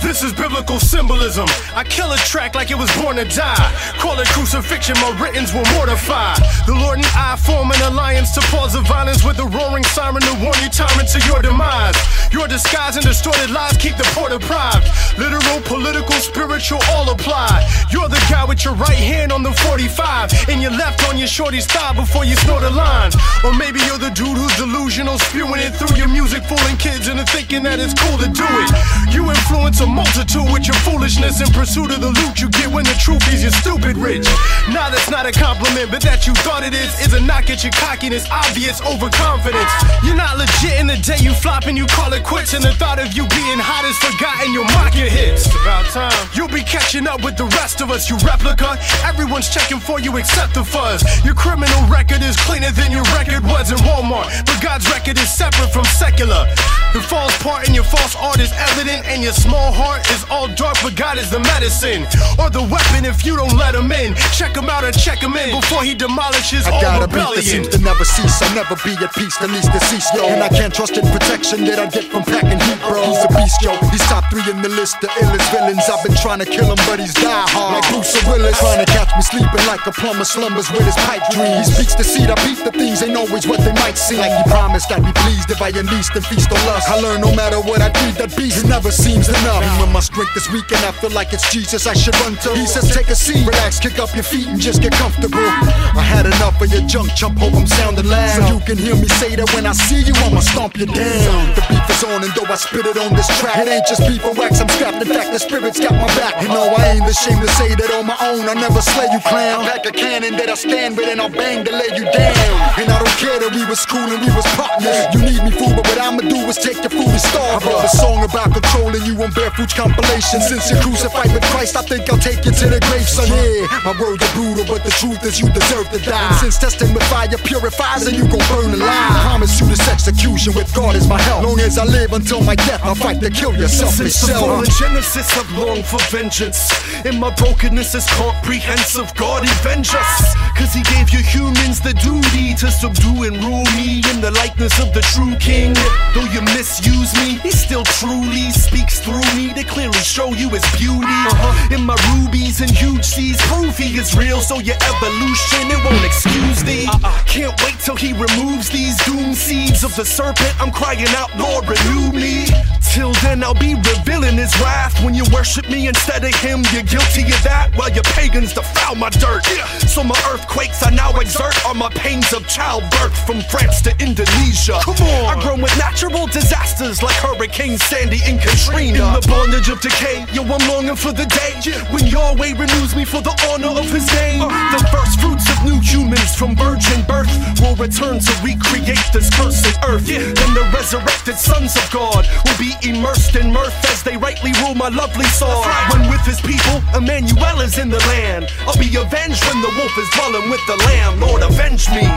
[0.00, 1.44] This is biblical symbolism.
[1.76, 3.68] I kill a track like it was born to die.
[4.00, 6.34] Call it crucifixion, my writtens will mortify.
[6.64, 10.22] The Lord and I form an alliance to pause the violence with a roaring siren
[10.22, 11.94] to warn you tyrant to your demise.
[12.32, 14.88] Your disguise and distorted lies keep the poor deprived.
[15.18, 17.60] Literal, political, spiritual, all apply.
[17.92, 21.28] You're the guy with your right hand on the 45 and your left on your
[21.28, 23.12] shorty's thigh before you snort a line.
[23.44, 27.24] Or maybe you're the dude who's delusional, spewing it through your music, fooling kids into
[27.28, 28.70] thinking that it's cool to do it.
[29.12, 32.88] You influence a multitude with your foolishness in pursuit of the loot you get when
[32.88, 34.24] the truth is you're stupid rich.
[34.72, 37.60] Now that's not a compliment, but that you thought it is is a knock at
[37.60, 39.72] your cockiness, obvious overconfidence.
[40.00, 42.72] You're not legit in the day you flop and you call it quits, and the
[42.74, 44.52] thought of you being hot is forgotten.
[44.52, 45.46] You'll mock your hits.
[45.50, 46.12] About time.
[46.34, 48.78] You'll be catching up with the rest of us, you replica.
[49.04, 51.02] Everyone's checking for you except the fuzz.
[51.24, 55.30] Your criminal record is cleaner than your record was in Walmart, but God's record is
[55.32, 56.46] separate from secular.
[56.92, 60.48] The false part in your false art is evident, and your small heart is all
[60.54, 62.04] dark, but God is the medicine
[62.38, 64.14] or the weapon if you don't let him in.
[64.36, 67.42] Check him out or check him in before he demolishes I all gotta beat the
[67.42, 68.42] seems to never cease.
[68.42, 70.28] I'll never be at peace, the least deceased, yo.
[70.28, 73.00] And I can't trust in protection that I get from packing heat, bro.
[73.08, 73.72] He's a beast, yo.
[73.88, 75.88] He's top three in the list of illest villains.
[75.88, 77.80] I've been trying to kill him, but he's die hard.
[77.80, 81.24] Like Bruce Willis, trying to catch me sleeping like a plumber slumbers with his pipe
[81.32, 81.56] dream.
[81.56, 84.20] He speaks the seed, I beat the things ain't always what they might seem.
[84.20, 86.86] Like he promised I'd be pleased if I unleashed and feast on lust.
[86.92, 89.64] I learn no matter what I feed that beast, never seems enough.
[89.80, 92.52] When my strength is weak and I feel like it's Jesus I should run to.
[92.52, 95.40] He says, take a seat, relax, kick up your feet and just get comfortable.
[95.40, 98.36] I had enough of your junk, chump, hope I'm sounding loud.
[98.36, 101.54] So you can hear me say that when I see you, I'ma stomp you down.
[101.56, 104.22] The beef on, and though I spit it on this track, it ain't just beef
[104.36, 105.02] wax, I'm strapped.
[105.02, 106.40] In fact, the spirit's got my back.
[106.42, 109.20] And no, I ain't ashamed to say that on my own, I never slay you,
[109.20, 109.64] clown.
[109.64, 112.52] Like a cannon that I stand with, and I'll bang to lay you down.
[112.80, 115.12] And I don't care that we was cool and we was partners.
[115.14, 117.62] You need me food, but what I'ma do is take your food and starve.
[117.62, 120.40] I wrote a song about controlling you on Barefoot's compilation.
[120.40, 123.28] Since you're crucified with Christ, I think I'll take you to the grave, son.
[123.28, 126.16] Yeah, my words are brutal, but the truth is you deserve to die.
[126.16, 128.90] And since testing with fire purifies, and you gon' burn alive.
[128.90, 131.44] I Promise you this execution with God is my help.
[131.44, 134.66] Long as I live until my death, I'll fight to kill yourself, Since the self.
[134.66, 136.72] of Genesis, I've longed for vengeance.
[137.04, 139.14] In my brokenness is comprehensive.
[139.14, 140.34] God, avenge us.
[140.56, 144.80] Cause He gave you humans the duty to subdue and rule me in the likeness
[144.80, 145.74] of the true King.
[146.14, 150.64] Though you misuse me, He still truly speaks through me to clearly show you His
[150.80, 151.18] beauty.
[151.28, 151.74] Uh-huh.
[151.74, 154.40] In my rubies and huge seas, prove He is real.
[154.40, 156.88] So your evolution, it won't excuse thee.
[157.26, 160.54] Can't wait till He removes these doom seeds of the serpent.
[160.60, 162.46] I'm crying out, Lord, renew me.
[162.92, 165.02] Till then, I'll be revealing his wrath.
[165.02, 167.72] When you worship me instead of him, you're guilty of that.
[167.74, 169.40] While your pagans defile my dirt.
[169.88, 174.76] So my earthquakes I now exert are my pains of childbirth from France to Indonesia.
[174.84, 175.24] Come on.
[175.32, 179.00] I grow with natural disasters like Hurricane Sandy and Katrina.
[179.00, 181.56] In the bondage of decay, yo, I'm longing for the day
[181.88, 184.44] when Yahweh renews me for the honor of his name.
[184.44, 189.80] The first fruits of new humans from virgin birth will return to recreate this cursed
[189.88, 190.04] earth.
[190.04, 194.74] Then the resurrected sons of God will be immersed in mirth as they rightly rule
[194.74, 195.66] my lovely sword.
[195.90, 198.48] When with his people, Emmanuel is in the land.
[198.66, 201.20] I'll be avenged when the wolf is dwelling with the lamb.
[201.20, 202.08] Lord, avenge me.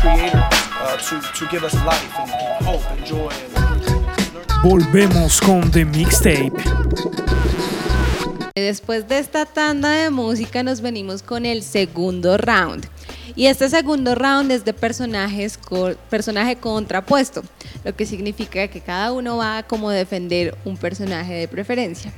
[0.00, 0.48] Creator
[0.80, 3.32] uh, to, to give us life and, and hope and joy.
[4.62, 6.87] Volvemos con The Mixtape.
[8.60, 12.86] Después de esta tanda de música nos venimos con el segundo round.
[13.36, 15.58] Y este segundo round es de personajes
[16.10, 17.42] personaje contrapuesto,
[17.84, 22.12] lo que significa que cada uno va a como defender un personaje de preferencia.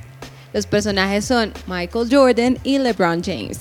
[0.53, 3.59] Los personajes son Michael Jordan y LeBron James.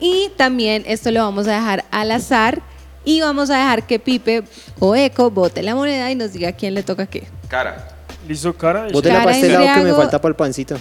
[0.00, 2.60] Y también esto lo vamos a dejar al azar
[3.04, 4.42] y vamos a dejar que Pipe
[4.78, 7.26] o Eco bote la moneda y nos diga quién le toca qué.
[7.48, 7.88] Cara.
[8.26, 8.86] ¿Listo, cara?
[8.92, 10.00] Bote la Cara pastelado que me Indriago.
[10.00, 10.76] falta para el pancito.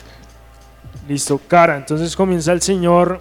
[1.11, 1.75] Listo, cara.
[1.75, 3.19] Entonces comienza el señor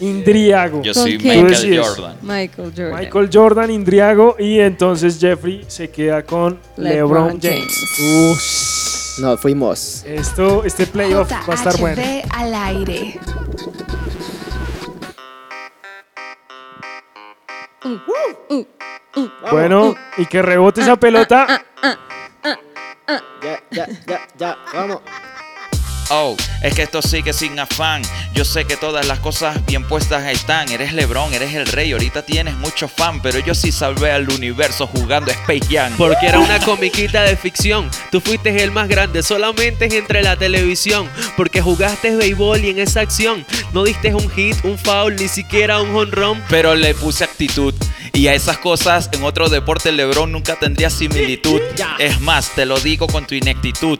[0.00, 0.82] Indriago.
[0.82, 1.16] Yo ¿Con soy?
[1.16, 1.80] Michael.
[1.80, 2.16] Jordan.
[2.22, 2.98] Michael Jordan.
[2.98, 7.72] Michael Jordan, Indriago y entonces Jeffrey se queda con LeBron, LeBron James.
[7.96, 9.18] James.
[9.20, 10.02] No, fuimos.
[10.04, 12.02] Esto, este playoff va a estar bueno.
[12.34, 13.20] Al aire.
[19.52, 21.64] Bueno, y que rebote esa pelota.
[23.40, 25.00] Ya, ya, ya, ya, vamos.
[26.14, 28.02] Oh, es que esto sigue sin afán.
[28.34, 30.70] Yo sé que todas las cosas bien puestas están.
[30.70, 31.92] Eres Lebron, eres el rey.
[31.92, 35.94] Ahorita tienes mucho fan, pero yo sí salvé al universo jugando Space Jam.
[35.96, 37.90] Porque era una comiquita de ficción.
[38.10, 41.08] Tú fuiste el más grande, solamente entre la televisión.
[41.34, 45.80] Porque jugaste béisbol y en esa acción no diste un hit, un foul, ni siquiera
[45.80, 46.44] un honrón.
[46.50, 47.74] Pero le puse actitud.
[48.12, 51.62] Y a esas cosas en otro deporte LeBron nunca tendría similitud.
[51.98, 53.98] Es más, te lo digo con tu ineptitud.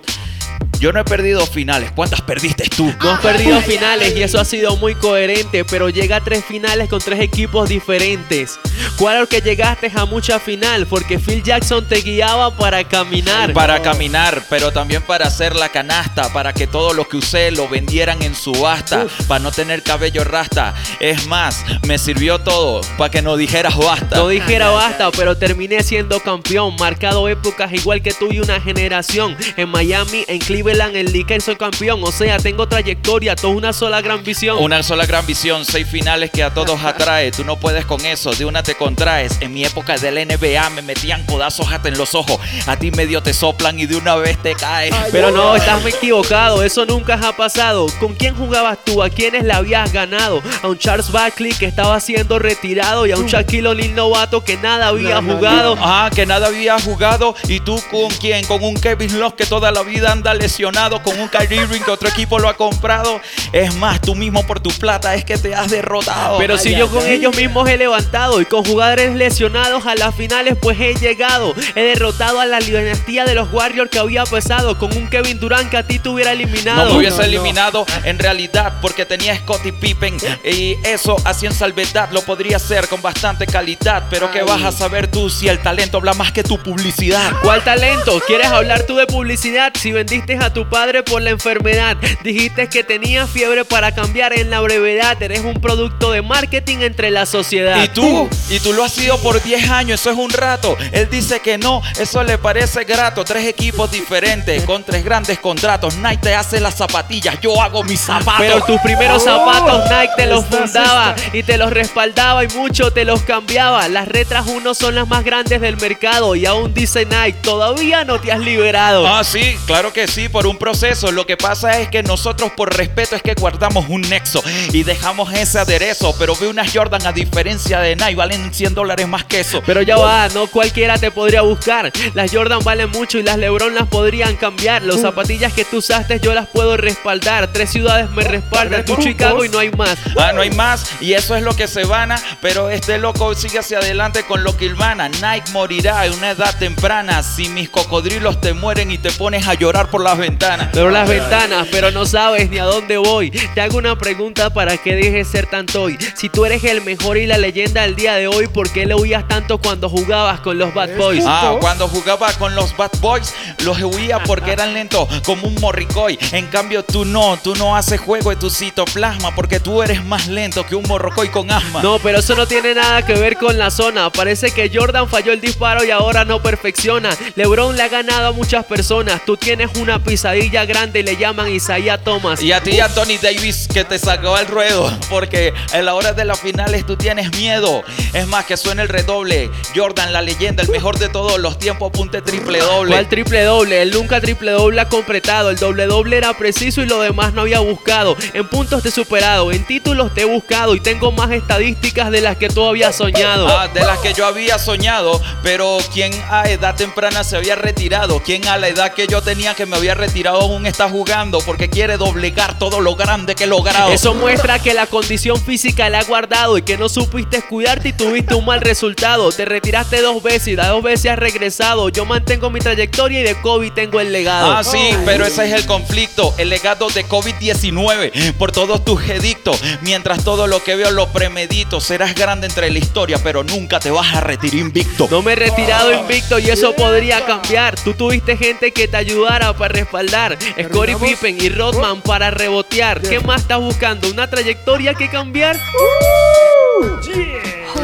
[0.82, 1.92] Yo no he perdido finales.
[1.92, 2.92] ¿Cuántas perdiste tú?
[3.00, 6.88] No has perdido finales y eso ha sido muy coherente, pero llega a tres finales
[6.88, 8.58] con tres equipos diferentes.
[8.98, 13.52] Claro que llegaste a mucha final, porque Phil Jackson te guiaba para caminar.
[13.52, 17.68] Para caminar, pero también para hacer la canasta, para que todo lo que usé lo
[17.68, 20.74] vendieran en subasta, para no tener cabello rasta.
[20.98, 24.16] Es más, me sirvió todo para que no dijeras basta.
[24.16, 26.74] No dijera basta, pero terminé siendo campeón.
[26.74, 29.36] Marcado épocas igual que tú y una generación.
[29.56, 32.00] En Miami, en Cleveland, en Lakers soy campeón.
[32.02, 34.56] O sea, tengo trayectoria, toda una sola gran visión.
[34.58, 37.30] Una sola gran visión, seis finales que a todos atrae.
[37.30, 39.38] Tú no puedes con eso, de una te contraes.
[39.40, 42.40] En mi época del NBA me metían codazos hasta en los ojos.
[42.66, 44.94] A ti medio te soplan y de una vez te caes.
[45.11, 47.87] Pero no, estás muy equivocado, eso nunca ha pasado.
[48.00, 49.02] ¿Con quién jugabas tú?
[49.02, 50.42] ¿A quiénes le habías ganado?
[50.62, 54.56] A un Charles Barkley que estaba siendo retirado y a un Shaquille O'Neal novato que
[54.56, 55.77] nada había jugado.
[55.81, 57.35] Ah, que nada había jugado.
[57.48, 58.46] ¿Y tú con quién?
[58.46, 60.33] Con un Kevin Love que toda la vida anda
[60.63, 61.02] lesionado.
[61.02, 63.21] Con un Kyrie Irving que otro equipo lo ha comprado.
[63.52, 66.38] Es más, tú mismo por tu plata es que te has derrotado.
[66.38, 70.56] Pero si yo con ellos mismos he levantado y con jugadores lesionados a las finales
[70.60, 71.54] pues he llegado.
[71.75, 75.69] He derrotado a la dinastía de los Warriors que había pesado con un Kevin Durant
[75.69, 76.85] que a ti te hubiera eliminado.
[76.85, 82.10] No me hubiese eliminado en realidad porque tenía Scottie Pippen y eso así en salvedad
[82.13, 84.04] lo podría hacer con bastante calidad.
[84.10, 87.33] Pero ¿qué vas a saber tú si el talento habla más que tu publicidad?
[87.42, 88.21] ¿Cuál talento?
[88.27, 89.73] ¿Quieres hablar tú de publicidad?
[89.75, 94.50] Si vendiste a tu padre por la enfermedad, dijiste que tenía fiebre para cambiar en
[94.50, 95.20] la brevedad.
[95.22, 97.82] Eres un producto de marketing entre la sociedad.
[97.82, 98.28] ¿Y tú?
[98.50, 100.76] Y tú lo has sido por 10 años, eso es un rato.
[100.92, 103.24] Él dice que no, eso le parece grato.
[103.24, 105.96] Tres equipos diferentes con tres grandes contratos.
[105.96, 108.40] Nike te hace las zapatillas, yo hago mis zapatos.
[108.40, 113.04] Pero tus primeros zapatos Nike te los fundaba y te los respaldaba y mucho te
[113.04, 113.88] los cambiaba.
[113.88, 118.20] Las retras 1 son las más grandes del mercado y aún dice Nike, todavía no
[118.20, 119.06] te has liberado.
[119.06, 121.12] Ah, sí, claro que sí, por un proceso.
[121.12, 125.33] Lo que pasa es que nosotros por respeto es que guardamos un nexo y dejamos
[125.33, 126.14] ese aderezo.
[126.18, 129.62] Pero ve unas Jordan a diferencia de Nike, valen 100 dólares más que eso.
[129.64, 131.92] Pero ya va, no cualquiera te podría buscar.
[132.14, 134.83] Las Jordan valen mucho y las LeBron las podrían cambiar.
[134.83, 137.52] Las zapatillas que tú usaste yo las puedo respaldar.
[137.52, 139.96] Tres ciudades me respaldan, tú Chicago y no hay más.
[140.18, 142.20] Ah, no hay más y eso es lo que se vana.
[142.40, 145.08] Pero este loco sigue hacia adelante con lo que ilmana.
[145.08, 147.22] Nike morirá en una edad temprana.
[147.22, 150.68] Si mis cocodrilos te mueren y te pones a llorar por las ventanas.
[150.73, 153.31] Pero las ventanas, pero no sabes ni a dónde voy.
[153.31, 155.98] Te hago una pregunta para que dejes ser tanto hoy.
[156.14, 158.94] Si tú eres el mejor y la leyenda del día de hoy, ¿por qué le
[158.94, 161.25] huías tanto cuando jugabas con los Bad Boys?
[161.27, 166.16] Ah, cuando jugaba con los Bad Boys, los huía porque eran lentos como un morricoy.
[166.31, 170.29] En cambio, tú no, tú no haces juego de tu citoplasma porque tú eres más
[170.29, 171.83] lento que un morrocoy con asma.
[171.83, 174.10] No, pero eso no tiene nada que ver con la zona.
[174.10, 177.10] Parece que Jordan falló el disparo y ahora no perfecciona.
[177.35, 179.25] LeBron le ha ganado a muchas personas.
[179.27, 182.42] Tú tienes una pisadilla grande y le llaman Isaiah Thomas.
[182.42, 184.94] Y a ti, Anthony Davis, que te sacó al ruedo.
[185.08, 187.83] Porque en la hora de las finales tú tienes miedo.
[188.13, 189.50] Es más, que suene el redoble.
[189.75, 192.92] Jordan, la leyenda, el mejor de todos los tiempos, apunte triple doble.
[192.92, 193.81] ¿Cuál triple doble?
[193.81, 195.48] Él nunca triple doble ha completado.
[195.48, 198.15] El doble doble era preciso y lo demás no había buscado.
[198.35, 202.21] En puntos te he superado, en títulos te he buscado y tengo más estadísticas de
[202.21, 203.48] las que tú habías soñado.
[203.48, 208.23] Ah, de las que yo había soñado, pero ¿quién a edad temprana se había retirado?
[208.23, 211.38] ¿Quién a la edad que yo tenía que me había retirado aún está jugando?
[211.40, 213.92] Porque quiere doblegar todo lo grande que he logrado.
[213.92, 217.92] Eso muestra que la condición física la ha guardado y que no supiste cuidarte y
[217.92, 219.31] tuviste un mal resultado.
[219.33, 221.88] Te retiraste dos veces y las dos veces has regresado.
[221.88, 224.53] Yo mantengo mi trayectoria y de COVID tengo el legado.
[224.53, 229.61] Ah, sí, pero ese es el conflicto, el legado de COVID-19 por todos tus edictos.
[229.83, 233.90] Mientras todo lo que veo lo premedito, serás grande entre la historia, pero nunca te
[233.90, 235.09] vas a retirar invicto.
[235.11, 237.79] No me he retirado invicto y eso podría cambiar.
[237.79, 240.38] Tú tuviste gente que te ayudara para respaldar.
[240.64, 243.00] Scottie Pippen y Rodman para rebotear.
[243.00, 244.10] ¿Qué más estás buscando?
[244.10, 245.56] ¿Una trayectoria que cambiar?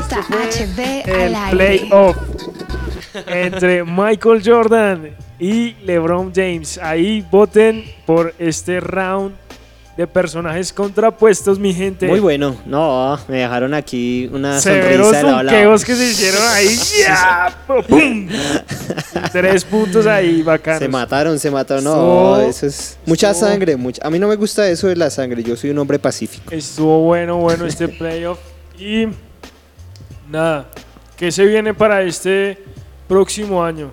[0.00, 1.78] JHB El al aire.
[1.78, 2.16] playoff
[3.26, 6.78] entre Michael Jordan y LeBron James.
[6.78, 9.34] Ahí voten por este round
[9.98, 12.06] de personajes contrapuestos, mi gente.
[12.06, 12.56] Muy bueno.
[12.64, 16.78] No, me dejaron aquí una Severos sonrisa de lado que se hicieron ahí.
[17.00, 17.58] ¡Ya!
[17.66, 18.28] ¡Pum!
[19.32, 20.78] Tres puntos ahí, bacanos.
[20.78, 21.82] Se mataron, se mataron.
[21.82, 23.76] No, eso es mucha sangre.
[23.76, 24.06] Mucha.
[24.06, 25.42] A mí no me gusta eso de la sangre.
[25.42, 26.54] Yo soy un hombre pacífico.
[26.54, 28.38] Estuvo bueno, bueno este playoff.
[28.78, 29.08] Y
[30.30, 30.68] nada,
[31.16, 32.56] ¿qué se viene para este
[33.08, 33.90] próximo año?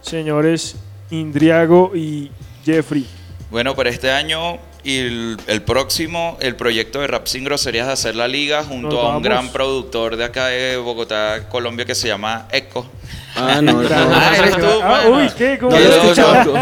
[0.00, 0.74] Señores
[1.08, 2.32] Indriago y
[2.64, 3.06] Jeffrey.
[3.48, 7.92] Bueno, para este año y el, el próximo, el proyecto de Rap Sin Groserías de
[7.92, 9.22] hacer la liga junto Nos a un vamos.
[9.22, 12.86] gran productor de acá de Bogotá, Colombia, que se llama Eco.
[13.36, 13.88] Ah, no, no.
[13.92, 15.58] Ah, eres tú, Ah, uy, ¿qué?
[15.58, 15.72] ¿Cómo?
[15.72, 16.54] No lo escuchado.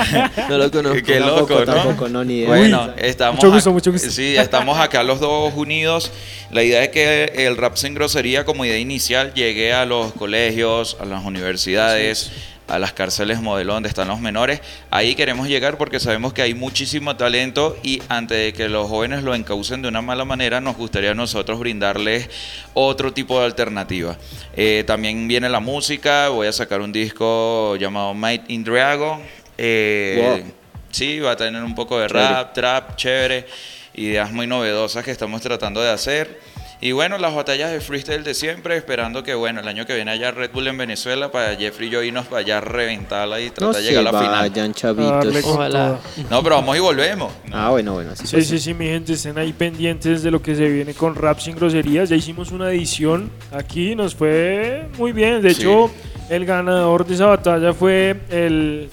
[0.49, 0.99] No lo conozco.
[1.07, 1.75] Qué Tampoco, loco, ¿no?
[1.75, 2.49] tampoco, no, ni idea.
[2.49, 4.11] Bueno, estamos Mucho gusto, mucho gusto.
[4.11, 6.11] Sí, estamos acá los dos unidos.
[6.51, 10.97] La idea es que el rap sin grosería como idea inicial llegue a los colegios,
[11.01, 12.31] a las universidades,
[12.69, 14.61] a las cárceles modelo donde están los menores.
[14.91, 19.23] Ahí queremos llegar porque sabemos que hay muchísimo talento y antes de que los jóvenes
[19.23, 22.29] lo encaucen de una mala manera, nos gustaría a nosotros brindarles
[22.75, 24.17] otro tipo de alternativa.
[24.55, 29.21] Eh, también viene la música, voy a sacar un disco llamado Might in Drago.
[29.57, 30.53] Eh, Wow.
[30.91, 32.29] Sí, va a tener un poco de Chévere.
[32.29, 33.47] rap, trap, chévere,
[33.95, 36.41] ideas muy novedosas que estamos tratando de hacer.
[36.81, 40.13] Y bueno, las batallas de freestyle de siempre, esperando que bueno, el año que viene
[40.13, 43.49] haya Red Bull en Venezuela para Jeffrey y yo irnos para allá a reventarla y
[43.49, 44.51] No tratar de se llegar a la final.
[44.51, 45.45] vayan, A chavitos.
[45.45, 45.99] Ojalá.
[46.31, 47.33] No, pero vamos y volvemos.
[47.51, 48.47] Ah, bueno, bueno, así Sí, pues.
[48.47, 51.57] sí, sí, mi gente, estén ahí pendientes de lo que se viene con Rap Sin
[51.57, 52.11] Groserías.
[52.11, 55.43] Ya hicimos una edición aquí, nos fue muy bien.
[55.43, 55.63] De Sí.
[55.63, 55.91] hecho,
[56.31, 58.89] el ganador de esa batalla fue el,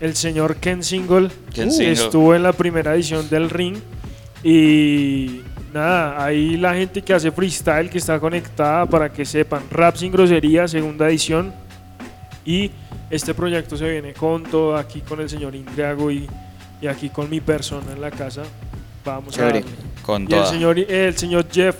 [0.00, 1.92] el señor Ken Single, Ken que Single.
[1.92, 3.78] estuvo en la primera edición del ring.
[4.44, 5.40] Y
[5.72, 10.12] nada, ahí la gente que hace freestyle, que está conectada para que sepan, Rap Sin
[10.12, 11.52] Groserías, segunda edición.
[12.44, 12.70] Y
[13.10, 16.28] este proyecto se viene con todo aquí con el señor Indriago y,
[16.80, 18.42] y aquí con mi persona en la casa.
[19.04, 19.58] Vamos Chévere.
[19.58, 19.76] a darle.
[20.02, 21.76] Con Y el señor, el señor Jeff.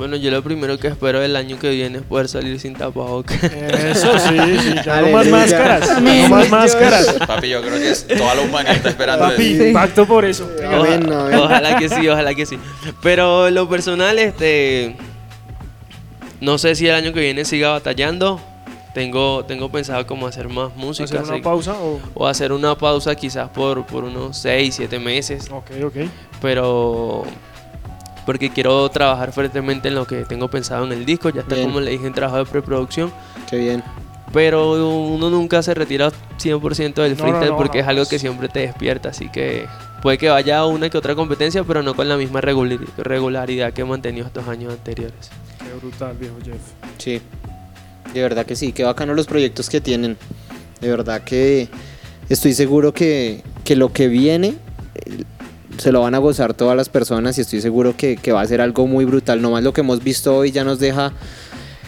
[0.00, 3.42] Bueno, yo lo primero que espero el año que viene es poder salir sin tapabocas.
[3.44, 6.00] Eso sí, sí, no más máscaras.
[6.02, 7.06] No más máscaras.
[7.26, 9.72] Papi, yo creo que es- toda la humanidad está esperando Papi, eso.
[9.74, 10.50] pacto por eso.
[10.66, 11.06] Amén.
[11.12, 12.58] Ojalá que sí, ojalá que sí.
[13.02, 14.96] Pero lo personal, este.
[16.40, 18.40] No sé si el año que viene siga batallando.
[18.94, 21.04] Tengo, tengo pensado como hacer más música.
[21.04, 22.00] ¿Hacer una así- pausa o...?
[22.14, 25.48] o hacer una pausa quizás por, por unos 6, 7 meses.
[25.50, 25.96] Ok, ok.
[26.40, 27.24] Pero.
[28.26, 31.30] Porque quiero trabajar fuertemente en lo que tengo pensado en el disco.
[31.30, 31.68] Ya está, Bien.
[31.68, 33.12] como le dije, en trabajo de preproducción.
[33.48, 33.82] Qué bien.
[34.32, 34.72] Pero
[35.08, 38.08] uno nunca se retira 100% del No, no, freestyle no, porque es algo jamás.
[38.08, 39.08] que siempre te despierta.
[39.08, 39.66] Así que
[40.02, 43.72] puede que vaya a una que otra competencia, pero no con la misma regular- regularidad
[43.72, 45.30] que he mantenido estos años anteriores.
[45.58, 46.60] Qué brutal, viejo Jeff.
[46.98, 47.20] Sí,
[48.14, 50.16] de verdad que sí, qué bacano los proyectos que tienen.
[50.80, 51.68] De verdad que
[52.28, 54.54] estoy seguro que, que lo que viene
[54.94, 55.24] eh,
[55.80, 58.46] se lo van a gozar todas las personas y estoy seguro que, que va a
[58.46, 59.40] ser algo muy brutal.
[59.40, 61.12] Nomás lo que hemos visto hoy ya nos deja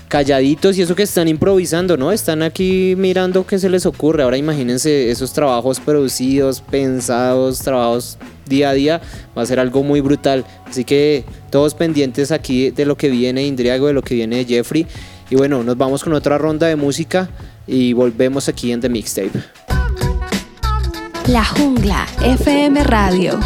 [0.08, 2.12] calladitos y eso que están improvisando, ¿no?
[2.12, 4.22] Están aquí mirando qué se les ocurre.
[4.22, 9.00] Ahora imagínense esos trabajos producidos, pensados, trabajos día a día,
[9.36, 10.44] va a ser algo muy brutal.
[10.66, 14.86] Así que todos pendientes aquí de lo que viene Indriago, de lo que viene Jeffrey.
[15.30, 17.30] Y bueno, nos vamos con otra ronda de música
[17.66, 19.32] y volvemos aquí en The Mixtape.
[21.28, 23.38] La Jungla FM Radio.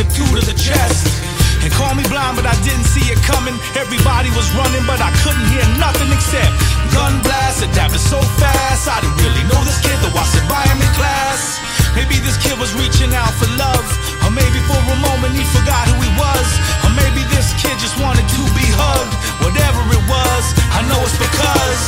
[0.00, 1.12] Took two to the chest.
[1.60, 3.52] And call me blind, but I didn't see it coming.
[3.76, 6.56] Everybody was running, but I couldn't hear nothing except
[6.96, 7.60] gun blast.
[7.60, 8.88] It happened so fast.
[8.88, 11.60] I didn't really know this kid, though I said by him in class.
[11.92, 13.84] Maybe this kid was reaching out for love,
[14.24, 16.48] or maybe for a moment he forgot who he was,
[16.80, 19.12] or maybe this kid just wanted to be hugged.
[19.44, 21.84] Whatever it was, I know it's because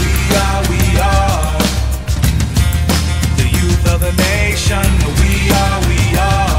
[0.00, 1.60] we are, we are
[3.36, 4.86] the youth of the nation.
[5.20, 6.53] We are, we are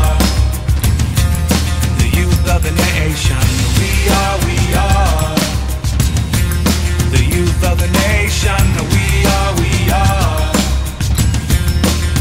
[2.46, 3.42] youth of the nation.
[3.82, 5.36] We are, we are
[7.10, 8.62] the youth of the nation.
[8.94, 10.54] We are, we are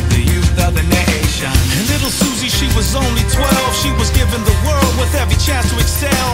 [0.09, 1.53] the youth of the nation.
[1.53, 3.77] And little Susie, she was only 12.
[3.77, 6.29] She was given the world with every chance to excel.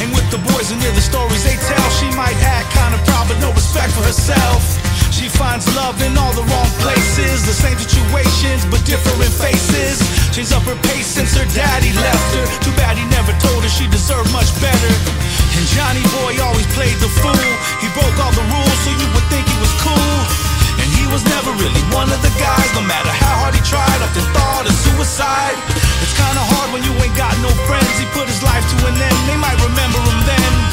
[0.00, 1.90] Hang with the boys and hear the stories they tell.
[2.00, 4.77] She might act kind of proud, but no respect for herself.
[5.18, 9.98] She finds love in all the wrong places, the same situations but different faces.
[10.30, 12.46] She's up her pace since her daddy left her.
[12.62, 14.92] Too bad he never told her she deserved much better.
[15.58, 17.50] And Johnny Boy always played the fool.
[17.82, 20.14] He broke all the rules so you would think he was cool.
[20.78, 23.98] And he was never really one of the guys, no matter how hard he tried.
[23.98, 25.58] Often thought of suicide.
[25.98, 27.90] It's kinda hard when you ain't got no friends.
[27.98, 29.18] He put his life to an end.
[29.26, 30.67] They might remember him then.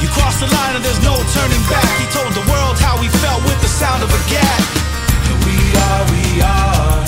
[0.00, 1.84] You cross the line and there's no turning back.
[2.00, 4.20] He told the world how he felt with the sound of a.
[4.32, 7.04] And we are, we are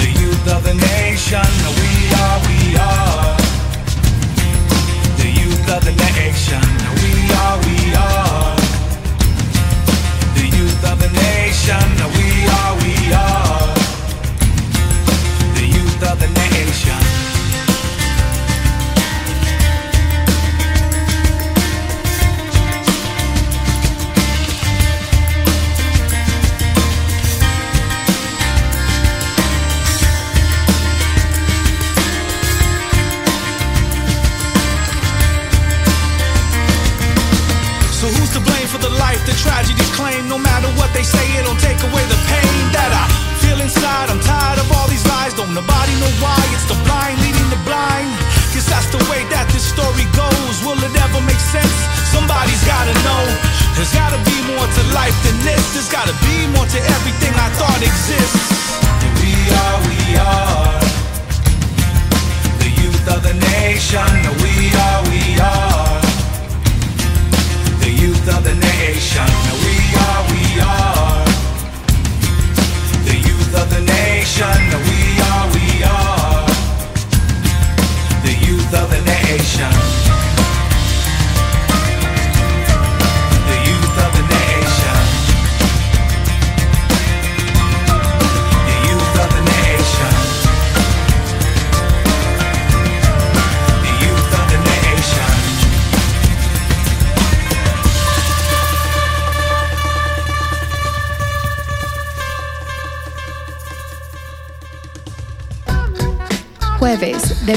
[0.00, 1.50] the youth of the nation.
[1.76, 3.36] We are, we are
[5.20, 6.64] the youth of the nation.
[6.96, 7.12] We
[7.44, 8.56] are, we are
[10.32, 11.86] the youth of the nation.
[12.16, 13.51] We are, we are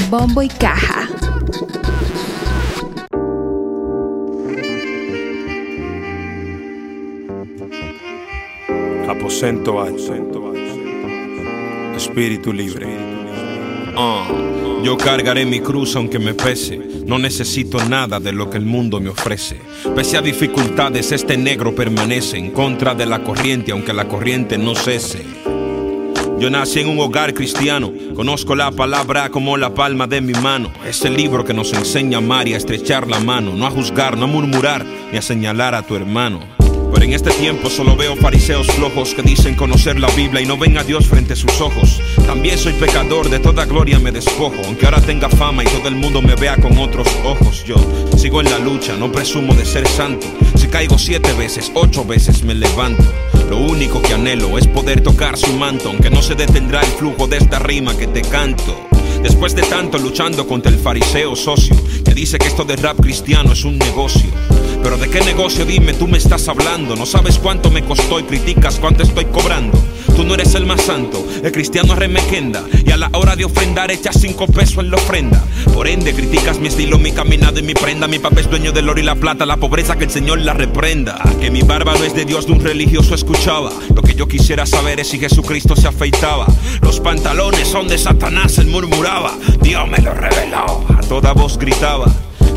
[0.08, 1.08] Bombo y Caja.
[9.08, 10.52] Aposento alto.
[11.96, 12.86] Espíritu libre.
[13.96, 14.28] Ah,
[14.84, 16.78] yo cargaré mi cruz aunque me pese.
[17.06, 19.56] No necesito nada de lo que el mundo me ofrece.
[19.94, 24.74] Pese a dificultades, este negro permanece en contra de la corriente, aunque la corriente no
[24.74, 25.45] cese.
[26.38, 30.70] Yo nací en un hogar cristiano, conozco la palabra como la palma de mi mano.
[30.86, 33.70] Es el libro que nos enseña a amar y a estrechar la mano, no a
[33.70, 36.40] juzgar, no a murmurar, ni a señalar a tu hermano.
[36.92, 40.58] Pero en este tiempo solo veo fariseos flojos que dicen conocer la Biblia y no
[40.58, 42.02] ven a Dios frente a sus ojos.
[42.26, 45.96] También soy pecador, de toda gloria me despojo, aunque ahora tenga fama y todo el
[45.96, 47.64] mundo me vea con otros ojos.
[47.64, 47.76] Yo
[48.16, 50.26] sigo en la lucha, no presumo de ser santo.
[50.54, 53.04] Si caigo siete veces, ocho veces me levanto.
[53.48, 57.26] Lo único que anhelo es poder tocar su manto, aunque no se detendrá el flujo
[57.26, 58.88] de esta rima que te canto.
[59.22, 63.52] Después de tanto luchando contra el fariseo socio, que dice que esto de rap cristiano
[63.52, 64.30] es un negocio.
[64.82, 68.24] Pero de qué negocio dime tú me estás hablando, no sabes cuánto me costó y
[68.24, 69.78] criticas cuánto estoy cobrando.
[70.16, 73.90] Tú no eres el más santo, el cristiano remequenda y a la hora de ofrendar
[73.90, 75.44] echas cinco pesos en la ofrenda.
[75.74, 78.08] Por ende criticas mi estilo, mi caminado y mi prenda.
[78.08, 80.54] Mi papá es dueño del oro y la plata, la pobreza que el Señor la
[80.54, 81.22] reprenda.
[81.38, 83.70] Que mi barba no es de Dios, de un religioso escuchaba.
[83.94, 86.46] Lo que yo quisiera saber es si Jesucristo se afeitaba.
[86.80, 89.34] Los pantalones son de Satanás, él murmuraba.
[89.60, 92.06] Dios me lo reveló, a toda voz gritaba.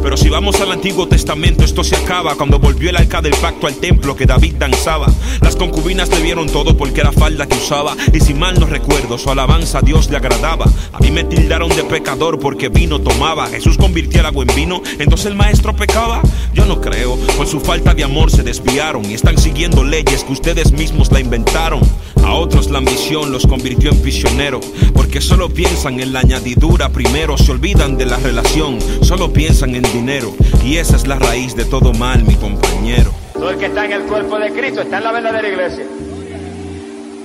[0.01, 3.67] Pero si vamos al Antiguo Testamento, esto se acaba cuando volvió el arca del pacto
[3.67, 5.07] al templo que David danzaba.
[5.41, 7.95] Las concubinas le vieron todo porque era falda que usaba.
[8.13, 10.65] Y si mal no recuerdo, su alabanza a Dios le agradaba.
[10.93, 13.47] A mí me tildaron de pecador porque vino tomaba.
[13.47, 16.21] Jesús convirtió el agua en vino, entonces el maestro pecaba.
[16.53, 20.33] Yo no creo, por su falta de amor se desviaron y están siguiendo leyes que
[20.33, 21.81] ustedes mismos la inventaron.
[22.25, 24.59] A otros la ambición los convirtió en prisionero,
[24.93, 29.83] porque solo piensan en la añadidura primero, se olvidan de la relación, solo piensan en
[29.83, 33.11] dinero, y esa es la raíz de todo mal, mi compañero.
[33.33, 35.85] Todo el que está en el cuerpo de Cristo está en la verdadera iglesia.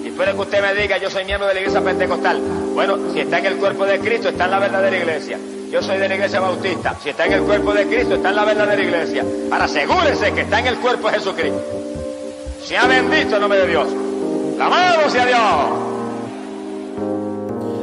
[0.05, 2.41] Y puede que usted me diga, yo soy miembro de la iglesia pentecostal.
[2.75, 5.39] Bueno, si está en el cuerpo de Cristo, está en la verdadera iglesia.
[5.73, 6.97] Yo soy de la iglesia bautista.
[7.03, 9.25] Si está en el cuerpo de Cristo, está en la verdadera iglesia.
[9.51, 11.61] Ahora asegúrese que está en el cuerpo de Jesucristo.
[12.65, 13.89] Sea bendito el nombre de Dios.
[14.55, 15.95] ¡Alabado sea Dios!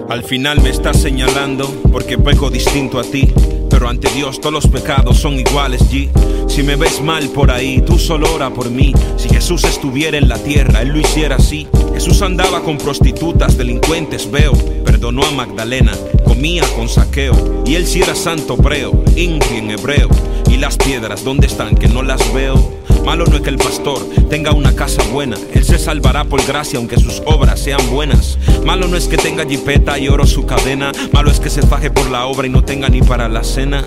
[0.10, 3.34] Al final me estás señalando porque peco distinto a ti.
[3.70, 6.10] Pero ante Dios todos los pecados son iguales, G.
[6.48, 8.94] Si me ves mal por ahí, tú solo ora por mí.
[9.18, 11.68] Si Jesús estuviera en la tierra, Él lo hiciera así.
[11.94, 14.52] Jesús andaba con prostitutas, delincuentes, veo.
[14.86, 15.94] Perdonó a Magdalena,
[16.26, 17.64] comía con saqueo.
[17.66, 20.10] Y Él sí era santo breo, ingri en hebreo.
[20.50, 21.76] Y las piedras, ¿dónde están?
[21.76, 22.81] Que no las veo.
[23.06, 23.99] Malo no es que el pastor
[24.30, 25.38] tenga una casa buena.
[25.54, 28.38] Él se salvará por gracia aunque sus obras sean buenas.
[28.66, 30.91] Malo no es que tenga jipeta y oro su cadena.
[31.12, 33.86] Malo es que se faje por la obra y no tenga ni para la cena.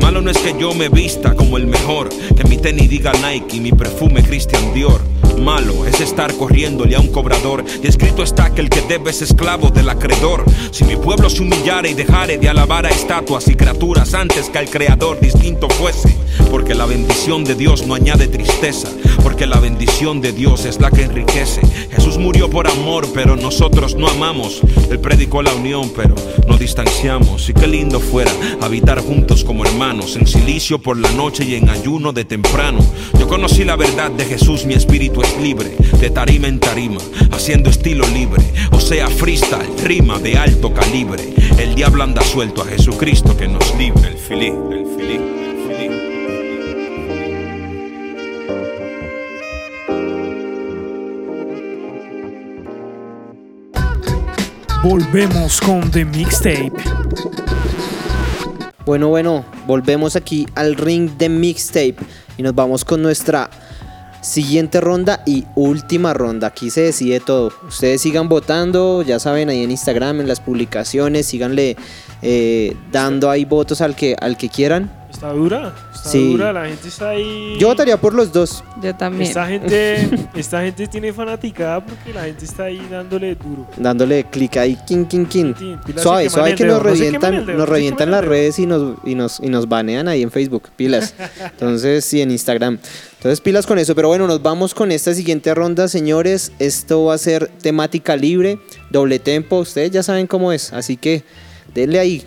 [0.00, 3.56] Malo no es que yo me vista como el mejor, que mi tenis diga Nike
[3.56, 5.09] y mi perfume Christian Dior.
[5.40, 7.64] Malo es estar corriéndole a un cobrador.
[7.82, 10.44] Y escrito está que el que debe es esclavo del acreedor.
[10.70, 14.58] Si mi pueblo se humillare y dejare de alabar a estatuas y criaturas antes que
[14.58, 16.14] al creador distinto fuese.
[16.50, 18.88] Porque la bendición de Dios no añade tristeza.
[19.22, 21.62] Porque la bendición de Dios es la que enriquece.
[21.90, 24.60] Jesús murió por amor, pero nosotros no amamos.
[24.90, 26.14] Él predicó la unión, pero
[26.46, 27.48] nos distanciamos.
[27.48, 28.30] Y qué lindo fuera
[28.60, 30.16] habitar juntos como hermanos.
[30.16, 32.80] En silicio por la noche y en ayuno de temprano.
[33.18, 37.00] Yo conocí la verdad de Jesús, mi espíritu es libre, de tarima en tarima,
[37.30, 41.34] haciendo estilo libre, o sea, freestyle, rima de alto calibre.
[41.58, 45.90] El diablo anda suelto a Jesucristo que nos libre, el filí, el filí, el filí.
[54.82, 56.72] Volvemos con The Mixtape.
[58.86, 61.96] Bueno, bueno, volvemos aquí al ring de mixtape
[62.38, 63.48] y nos vamos con nuestra
[64.20, 66.48] siguiente ronda y última ronda.
[66.48, 67.52] Aquí se decide todo.
[67.66, 71.76] Ustedes sigan votando, ya saben, ahí en Instagram, en las publicaciones, síganle
[72.22, 74.99] eh, dando ahí votos al que, al que quieran.
[75.20, 76.32] Está dura, está Sí.
[76.32, 77.54] dura, la gente está ahí.
[77.58, 78.64] Yo votaría por los dos.
[78.82, 79.28] Yo también.
[79.28, 83.68] Esta gente, esta gente tiene fanaticada porque la gente está ahí dándole duro.
[83.76, 85.54] Dándole clic ahí, kin, kin, kin.
[85.98, 89.68] Suave, suave que nos revientan, nos revientan las redes y nos, y, nos, y nos
[89.68, 91.12] banean ahí en Facebook, pilas.
[91.50, 92.78] Entonces, sí, en Instagram.
[93.16, 93.94] Entonces, pilas con eso.
[93.94, 96.50] Pero bueno, nos vamos con esta siguiente ronda, señores.
[96.58, 98.58] Esto va a ser temática libre,
[98.88, 99.58] doble tempo.
[99.58, 100.72] Ustedes ya saben cómo es.
[100.72, 101.24] Así que
[101.74, 102.24] denle ahí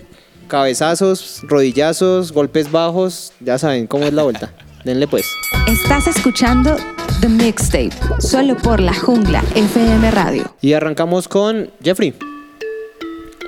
[0.47, 3.33] cabezazos, rodillazos, golpes bajos.
[3.39, 4.53] Ya saben cómo es la vuelta.
[4.83, 5.25] Denle pues.
[5.67, 6.75] Estás escuchando
[7.21, 10.55] The Mixtape, solo por la jungla FM Radio.
[10.61, 12.13] Y arrancamos con Jeffrey.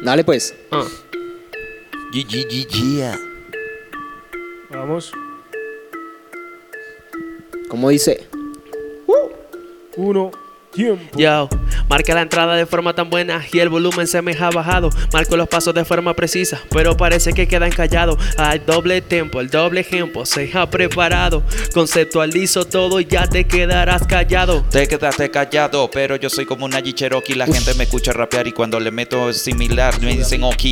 [0.04, 0.54] Dale pues.
[4.70, 5.12] Vamos.
[7.70, 8.28] ¿Cómo dice?
[9.98, 10.32] Uno,
[10.76, 11.18] tiempo.
[11.18, 11.50] Yo,
[11.90, 14.90] marca la entrada de forma tan buena y el volumen se me ha bajado.
[15.12, 18.18] Marco los pasos de forma precisa, pero parece que quedan callados.
[18.38, 21.44] Hay doble tempo, el doble ejemplo se ha preparado.
[21.74, 24.64] Conceptualizo todo y ya te quedarás callado.
[24.70, 27.36] Te quedaste callado, pero yo soy como una Cherokee.
[27.36, 30.64] La gente me escucha rapear y cuando le meto similar me dicen ok.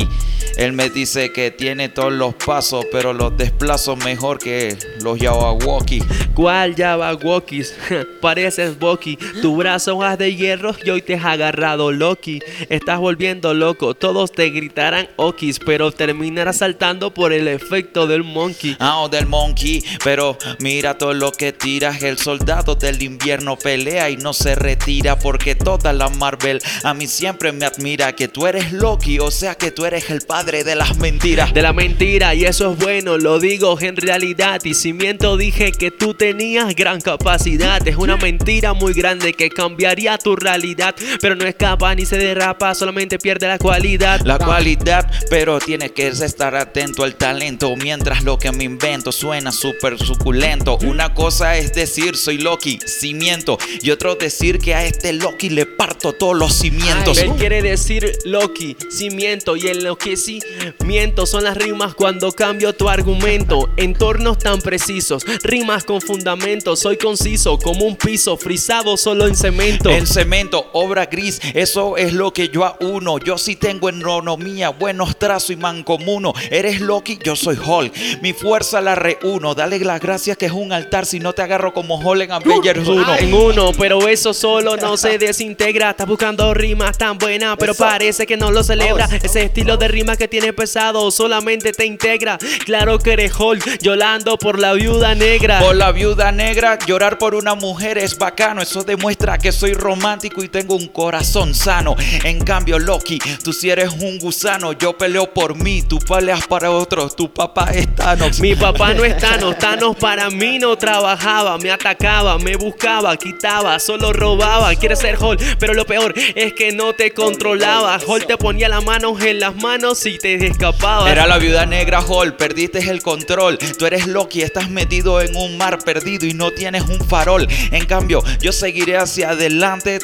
[0.56, 6.02] Él me dice que tiene todos los pasos, pero los desplazo mejor que los Yawawaki.
[6.34, 6.74] ¿Cuál
[7.22, 7.74] Walkies?
[8.20, 12.40] Pareces Boki, tu brazo de hierro y hoy te has agarrado Loki.
[12.68, 18.76] Estás volviendo loco, todos te gritarán Okis, pero terminarás saltando por el efecto del monkey.
[18.80, 22.02] Ah, o del monkey, pero mira todo lo que tiras.
[22.02, 27.06] El soldado del invierno pelea y no se retira porque toda la Marvel a mí
[27.06, 30.74] siempre me admira que tú eres Loki, o sea que tú eres el padre de
[30.74, 31.54] las mentiras.
[31.54, 34.60] De la mentira, y eso es bueno, lo digo en realidad.
[34.64, 37.86] Y si miento, dije que tú tenías gran capacidad.
[37.86, 39.50] Es una mentira muy grande que
[39.84, 40.94] cambiaría tu realidad.
[41.20, 44.20] Pero no escapa ni se derrapa, solamente pierde la cualidad.
[44.24, 47.74] La cualidad, pero tienes que estar atento al talento.
[47.76, 50.78] Mientras lo que me invento suena súper suculento.
[50.84, 53.58] Una cosa es decir soy Loki, cimiento.
[53.82, 57.18] Y otro decir que a este Loki le parto todos los cimientos.
[57.18, 60.40] Él quiere decir Loki, cimiento y en lo que sí
[60.84, 63.70] miento son las rimas cuando cambio tu argumento.
[63.76, 66.74] Entornos tan precisos, rimas con fundamento.
[66.74, 69.73] Soy conciso como un piso frisado solo en cemento.
[69.84, 73.18] En cemento, obra gris, eso es lo que yo uno.
[73.18, 76.32] Yo sí tengo economía, buenos trazos y mancomuno.
[76.50, 77.92] Eres Loki, yo soy Hulk.
[78.22, 79.54] Mi fuerza la reúno.
[79.54, 82.86] Dale las gracias que es un altar si no te agarro como Hulk en Avengers
[82.86, 83.16] 1.
[83.16, 85.90] En uno, pero eso solo no se desintegra.
[85.90, 89.08] Estás buscando rimas tan buenas, pero parece que no lo celebra.
[89.22, 92.38] Ese estilo de rima que tiene pesado solamente te integra.
[92.64, 95.60] Claro que eres Hulk, llorando por la viuda negra.
[95.60, 98.62] Por la viuda negra, llorar por una mujer es bacano.
[98.62, 101.96] Eso demuestra que soy romántico y tengo un corazón sano.
[102.24, 104.72] En cambio, Loki, tú si eres un gusano.
[104.72, 107.16] Yo peleo por mí, tú peleas para otros.
[107.16, 108.40] Tu papá es Thanos.
[108.40, 113.78] Mi papá no es Thanos, Thanos para mí no trabajaba, me atacaba, me buscaba, quitaba,
[113.78, 114.74] solo robaba.
[114.74, 117.98] Quieres ser Hulk, pero lo peor es que no te controlaba.
[118.04, 121.10] Hulk te ponía las manos en las manos y te escapaba.
[121.10, 123.58] Era la viuda negra, Hall, perdiste el control.
[123.78, 127.46] Tú eres Loki, estás metido en un mar perdido y no tienes un farol.
[127.70, 129.43] En cambio, yo seguiré hacia adelante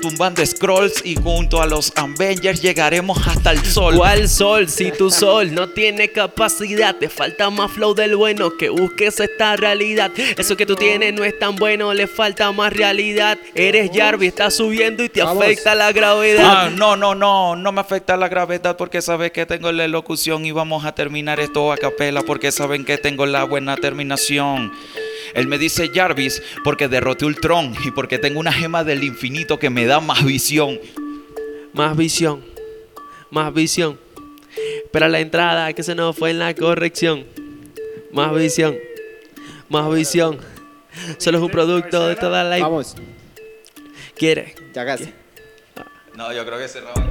[0.00, 3.96] tumbando Scrolls y junto a los Avengers llegaremos hasta el sol.
[3.96, 4.68] ¿Cuál sol?
[4.68, 9.56] Si tu sol no tiene capacidad, te falta más flow del bueno que busques esta
[9.56, 10.10] realidad.
[10.36, 13.38] Eso que tú tienes no es tan bueno, le falta más realidad.
[13.54, 16.44] Eres Jarvis, estás subiendo y te afecta la gravedad.
[16.46, 20.44] Ah, no, no, no, no me afecta la gravedad porque sabes que tengo la elocución
[20.44, 24.72] y vamos a terminar esto a capela porque saben que tengo la buena terminación.
[25.34, 29.70] Él me dice Jarvis porque derroté Ultron y porque tengo una gema del infinito que
[29.70, 30.80] me da más visión.
[31.72, 32.44] Más visión,
[33.30, 33.98] más visión.
[34.92, 37.26] Pero la entrada que se nos fue en la corrección.
[38.12, 38.76] Más visión,
[39.68, 40.38] más visión.
[41.18, 42.58] Solo es un producto de toda la.
[42.58, 42.96] Vamos.
[44.16, 44.54] ¿Quiere?
[44.74, 45.12] Ya casi.
[46.16, 47.04] No, yo creo que cerramos.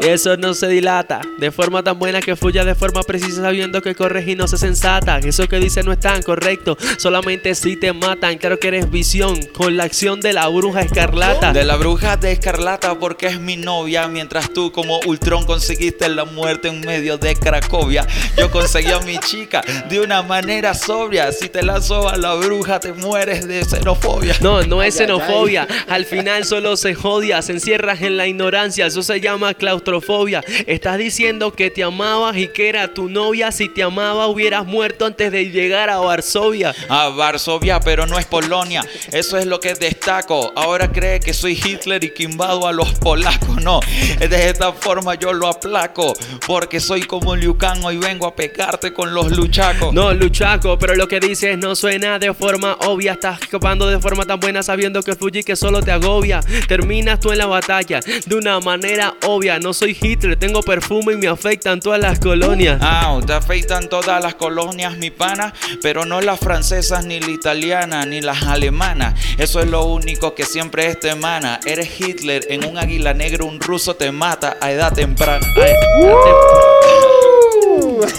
[0.00, 3.94] Eso no se dilata de forma tan buena que fluya de forma precisa sabiendo que
[3.94, 5.18] corres y no se sensata.
[5.18, 8.36] Eso que dice no es tan correcto, solamente si te matan.
[8.38, 11.52] Claro que eres visión con la acción de la bruja escarlata.
[11.52, 16.24] De la bruja de escarlata porque es mi novia, mientras tú como Ultron conseguiste la
[16.24, 18.06] muerte en medio de Cracovia.
[18.36, 21.32] Yo conseguí a mi chica de una manera sobria.
[21.32, 24.36] Si te lanzo a la bruja te mueres de xenofobia.
[24.40, 25.66] No, no es xenofobia.
[25.88, 28.86] Al final solo se jodia, se encierras en la ignorancia.
[28.86, 30.42] Eso se llama claustrofobia.
[30.66, 33.52] Estás diciendo que te amabas y que era tu novia.
[33.52, 36.74] Si te amaba hubieras muerto antes de llegar a Varsovia.
[36.88, 38.82] A Varsovia, pero no es Polonia.
[39.12, 40.52] Eso es lo que destaco.
[40.56, 43.62] Ahora cree que soy Hitler y que invado a los polacos.
[43.62, 43.80] No,
[44.18, 46.14] de esta forma yo lo aplaco.
[46.46, 47.84] Porque soy como Liu Kang.
[47.84, 49.92] Hoy vengo a pecarte con los luchacos.
[49.92, 53.12] No, luchaco, pero lo que dices no suena de forma obvia.
[53.12, 56.40] Estás escapando de forma tan buena sabiendo que fluye y que solo te agobia.
[56.68, 59.58] Terminas tú en la batalla de una manera obvia.
[59.58, 62.78] No soy Hitler, tengo perfume y me afectan todas las colonias.
[62.80, 65.52] Ah, te afeitan todas las colonias, mi pana,
[65.82, 69.14] pero no las francesas, ni la italiana, ni las alemanas.
[69.38, 71.60] Eso es lo único que siempre es te emana.
[71.66, 75.46] Eres Hitler, en un águila negra un ruso te mata a edad temprana.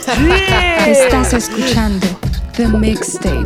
[0.07, 2.07] Ay, Estás escuchando
[2.55, 3.45] The Mixtape.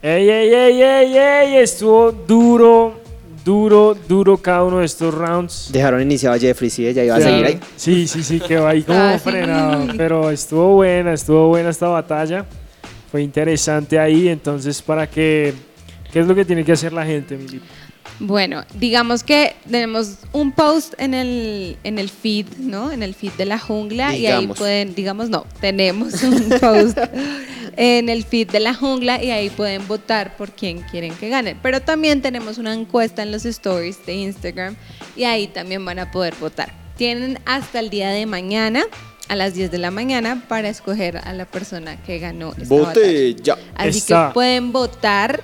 [0.00, 3.00] Ey, ey, ey, ey, ey, estuvo duro,
[3.48, 5.70] duro, duro cada uno de estos rounds.
[5.72, 7.58] Dejaron iniciado a Jeffrey, sí, ella iba a seguir ahí.
[7.76, 9.20] Sí, sí, sí, quedó ahí como Ah, sí.
[9.30, 9.86] frenado.
[9.96, 12.44] Pero estuvo buena, estuvo buena esta batalla.
[13.10, 14.28] Fue interesante ahí.
[14.28, 15.54] Entonces, para que.
[16.12, 17.62] ¿Qué es lo que tiene que hacer la gente, Mili?
[18.20, 22.90] Bueno, digamos que tenemos un post en el, en el feed, ¿no?
[22.90, 26.98] En el feed de la jungla y ahí pueden, digamos no, tenemos un post
[27.76, 31.56] en el feed de la jungla y ahí pueden votar por quién quieren que gane.
[31.62, 34.76] Pero también tenemos una encuesta en los stories de Instagram
[35.16, 36.72] y ahí también van a poder votar.
[36.96, 38.82] Tienen hasta el día de mañana
[39.28, 42.88] a las 10 de la mañana para escoger a la persona que ganó esta batalla.
[42.88, 43.58] Vote ya.
[43.76, 44.28] Así Está.
[44.28, 45.42] que pueden votar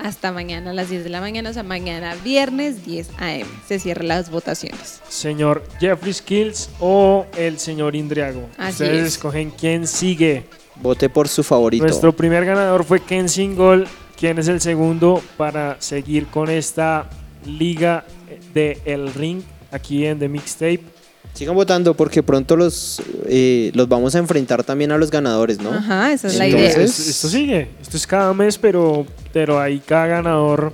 [0.00, 3.46] hasta mañana a las 10 de la mañana, o sea, mañana viernes 10 a.m.
[3.66, 5.00] Se cierran las votaciones.
[5.08, 8.48] Señor Jeffrey Skills o el señor Indriago.
[8.58, 9.12] Así Ustedes es.
[9.14, 10.44] escogen quién sigue.
[10.76, 11.84] Vote por su favorito.
[11.84, 13.86] Nuestro primer ganador fue Ken Singol.
[14.18, 17.08] ¿Quién es el segundo para seguir con esta
[17.44, 18.04] liga
[18.52, 20.80] de El Ring aquí en The Mixtape?
[21.34, 25.70] Sigan votando porque pronto los, eh, los vamos a enfrentar también a los ganadores, ¿no?
[25.70, 26.84] Ajá, esa es la Entonces- idea.
[26.84, 30.72] Esto, esto sigue, esto es cada mes, pero, pero ahí cada ganador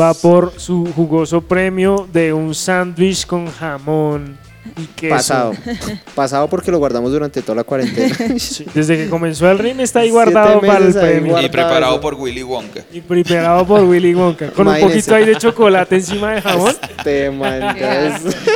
[0.00, 4.38] va por su jugoso premio de un sándwich con jamón
[4.78, 5.14] y queso.
[5.14, 5.52] Pasado.
[6.14, 8.16] Pasado porque lo guardamos durante toda la cuarentena.
[8.38, 11.38] Sí, desde que comenzó el ring está ahí guardado para el premio.
[11.42, 12.80] Y preparado por Willy Wonka.
[12.92, 14.52] Y preparado por Willy Wonka.
[14.52, 16.74] Con un poquito ahí de chocolate encima de jamón.
[16.96, 17.76] Este man,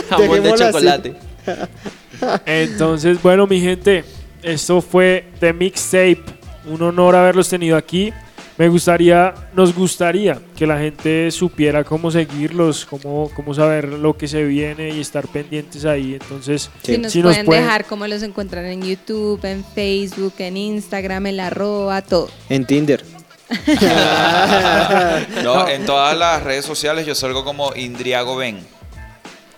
[0.08, 1.12] Jamón de así.
[2.46, 4.04] Entonces, bueno, mi gente,
[4.42, 6.22] esto fue The Mixtape.
[6.66, 8.12] Un honor haberlos tenido aquí.
[8.58, 14.28] Me gustaría, nos gustaría que la gente supiera cómo seguirlos, cómo, cómo saber lo que
[14.28, 16.14] se viene y estar pendientes ahí.
[16.14, 21.26] Entonces, Si nos si pueden dejar cómo los encuentran en YouTube, en Facebook, en Instagram,
[21.26, 22.28] en la arroba, todo.
[22.48, 23.02] En Tinder.
[25.42, 28.58] No, en todas las redes sociales yo salgo como Indriago Ben.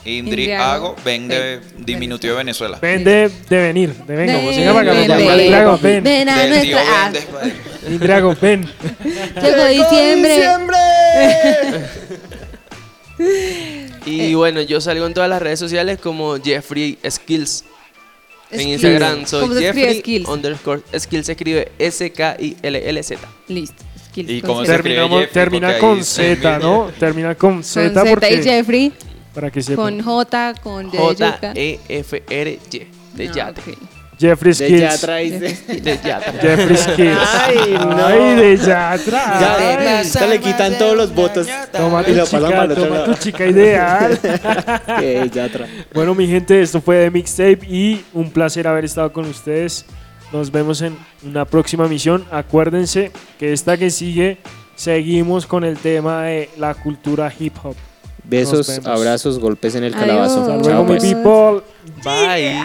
[0.05, 2.79] Indriago Ben de diminutivo de Venezuela.
[2.81, 5.41] Ven de, de venir, de venga, como Ven, siga para acá, ven, para acá, ven.
[5.41, 6.05] Indriago, ven.
[6.05, 7.11] Ven a Del tío nuestra.
[7.11, 7.53] Ben
[7.85, 8.69] de- Indriago, ven.
[9.43, 10.37] Llegó diciembre.
[14.07, 17.65] Y bueno, yo salgo en todas las redes sociales como Jeffrey Skills.
[18.51, 18.73] En Skills.
[18.85, 20.29] Instagram soy ¿Cómo se escribe Jeffrey Skills?
[20.29, 23.21] underscore Skills se escribe S-K-I-L-L-Z.
[23.49, 23.83] Listo.
[24.11, 26.91] Skills Y se escribe Terminamos, Jeffrey, termina porque con Z, ¿no?
[26.99, 28.93] Termina con Z Con Z y porque Jeffrey,
[29.35, 29.97] para que sepan.
[29.97, 31.39] con J, con D de yuca.
[31.41, 32.87] J-E-F-R-Y.
[33.15, 33.61] De Ah, Yate.
[33.61, 33.79] ok.
[34.17, 34.81] Jeffrey's De Kids.
[34.81, 35.15] Yatra.
[35.17, 36.33] De Yatra.
[36.41, 37.19] Jeffrey's Kids.
[37.43, 38.07] Ay, no.
[38.07, 39.41] Ay, de Yatra.
[39.41, 39.97] Ya, Ay.
[39.99, 41.49] ahorita le quitan todos los votos.
[41.73, 43.13] Toma y tu lo pasan chica, para el otro toma lado.
[43.15, 44.19] tu chica ideal.
[45.01, 45.67] Que Yatra.
[45.93, 49.85] Bueno, mi gente, esto fue de Mixtape y un placer haber estado con ustedes.
[50.33, 52.25] Nos vemos en una próxima misión.
[52.31, 54.39] Acuérdense que esta que sigue,
[54.77, 57.75] seguimos con el tema de la cultura hip hop.
[58.25, 60.07] Besos, abrazos, golpes en el Adiós.
[60.07, 60.63] calabazo.
[60.63, 61.03] Chao, mi pues.
[61.03, 61.63] people.
[62.03, 62.61] Bye.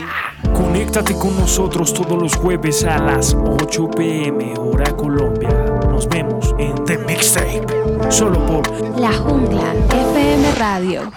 [0.54, 5.50] Conéctate con nosotros todos los jueves a las 8 pm hora Colombia.
[5.90, 7.66] Nos vemos en The Mixtape.
[8.10, 11.12] Solo por La Jungla FM Radio.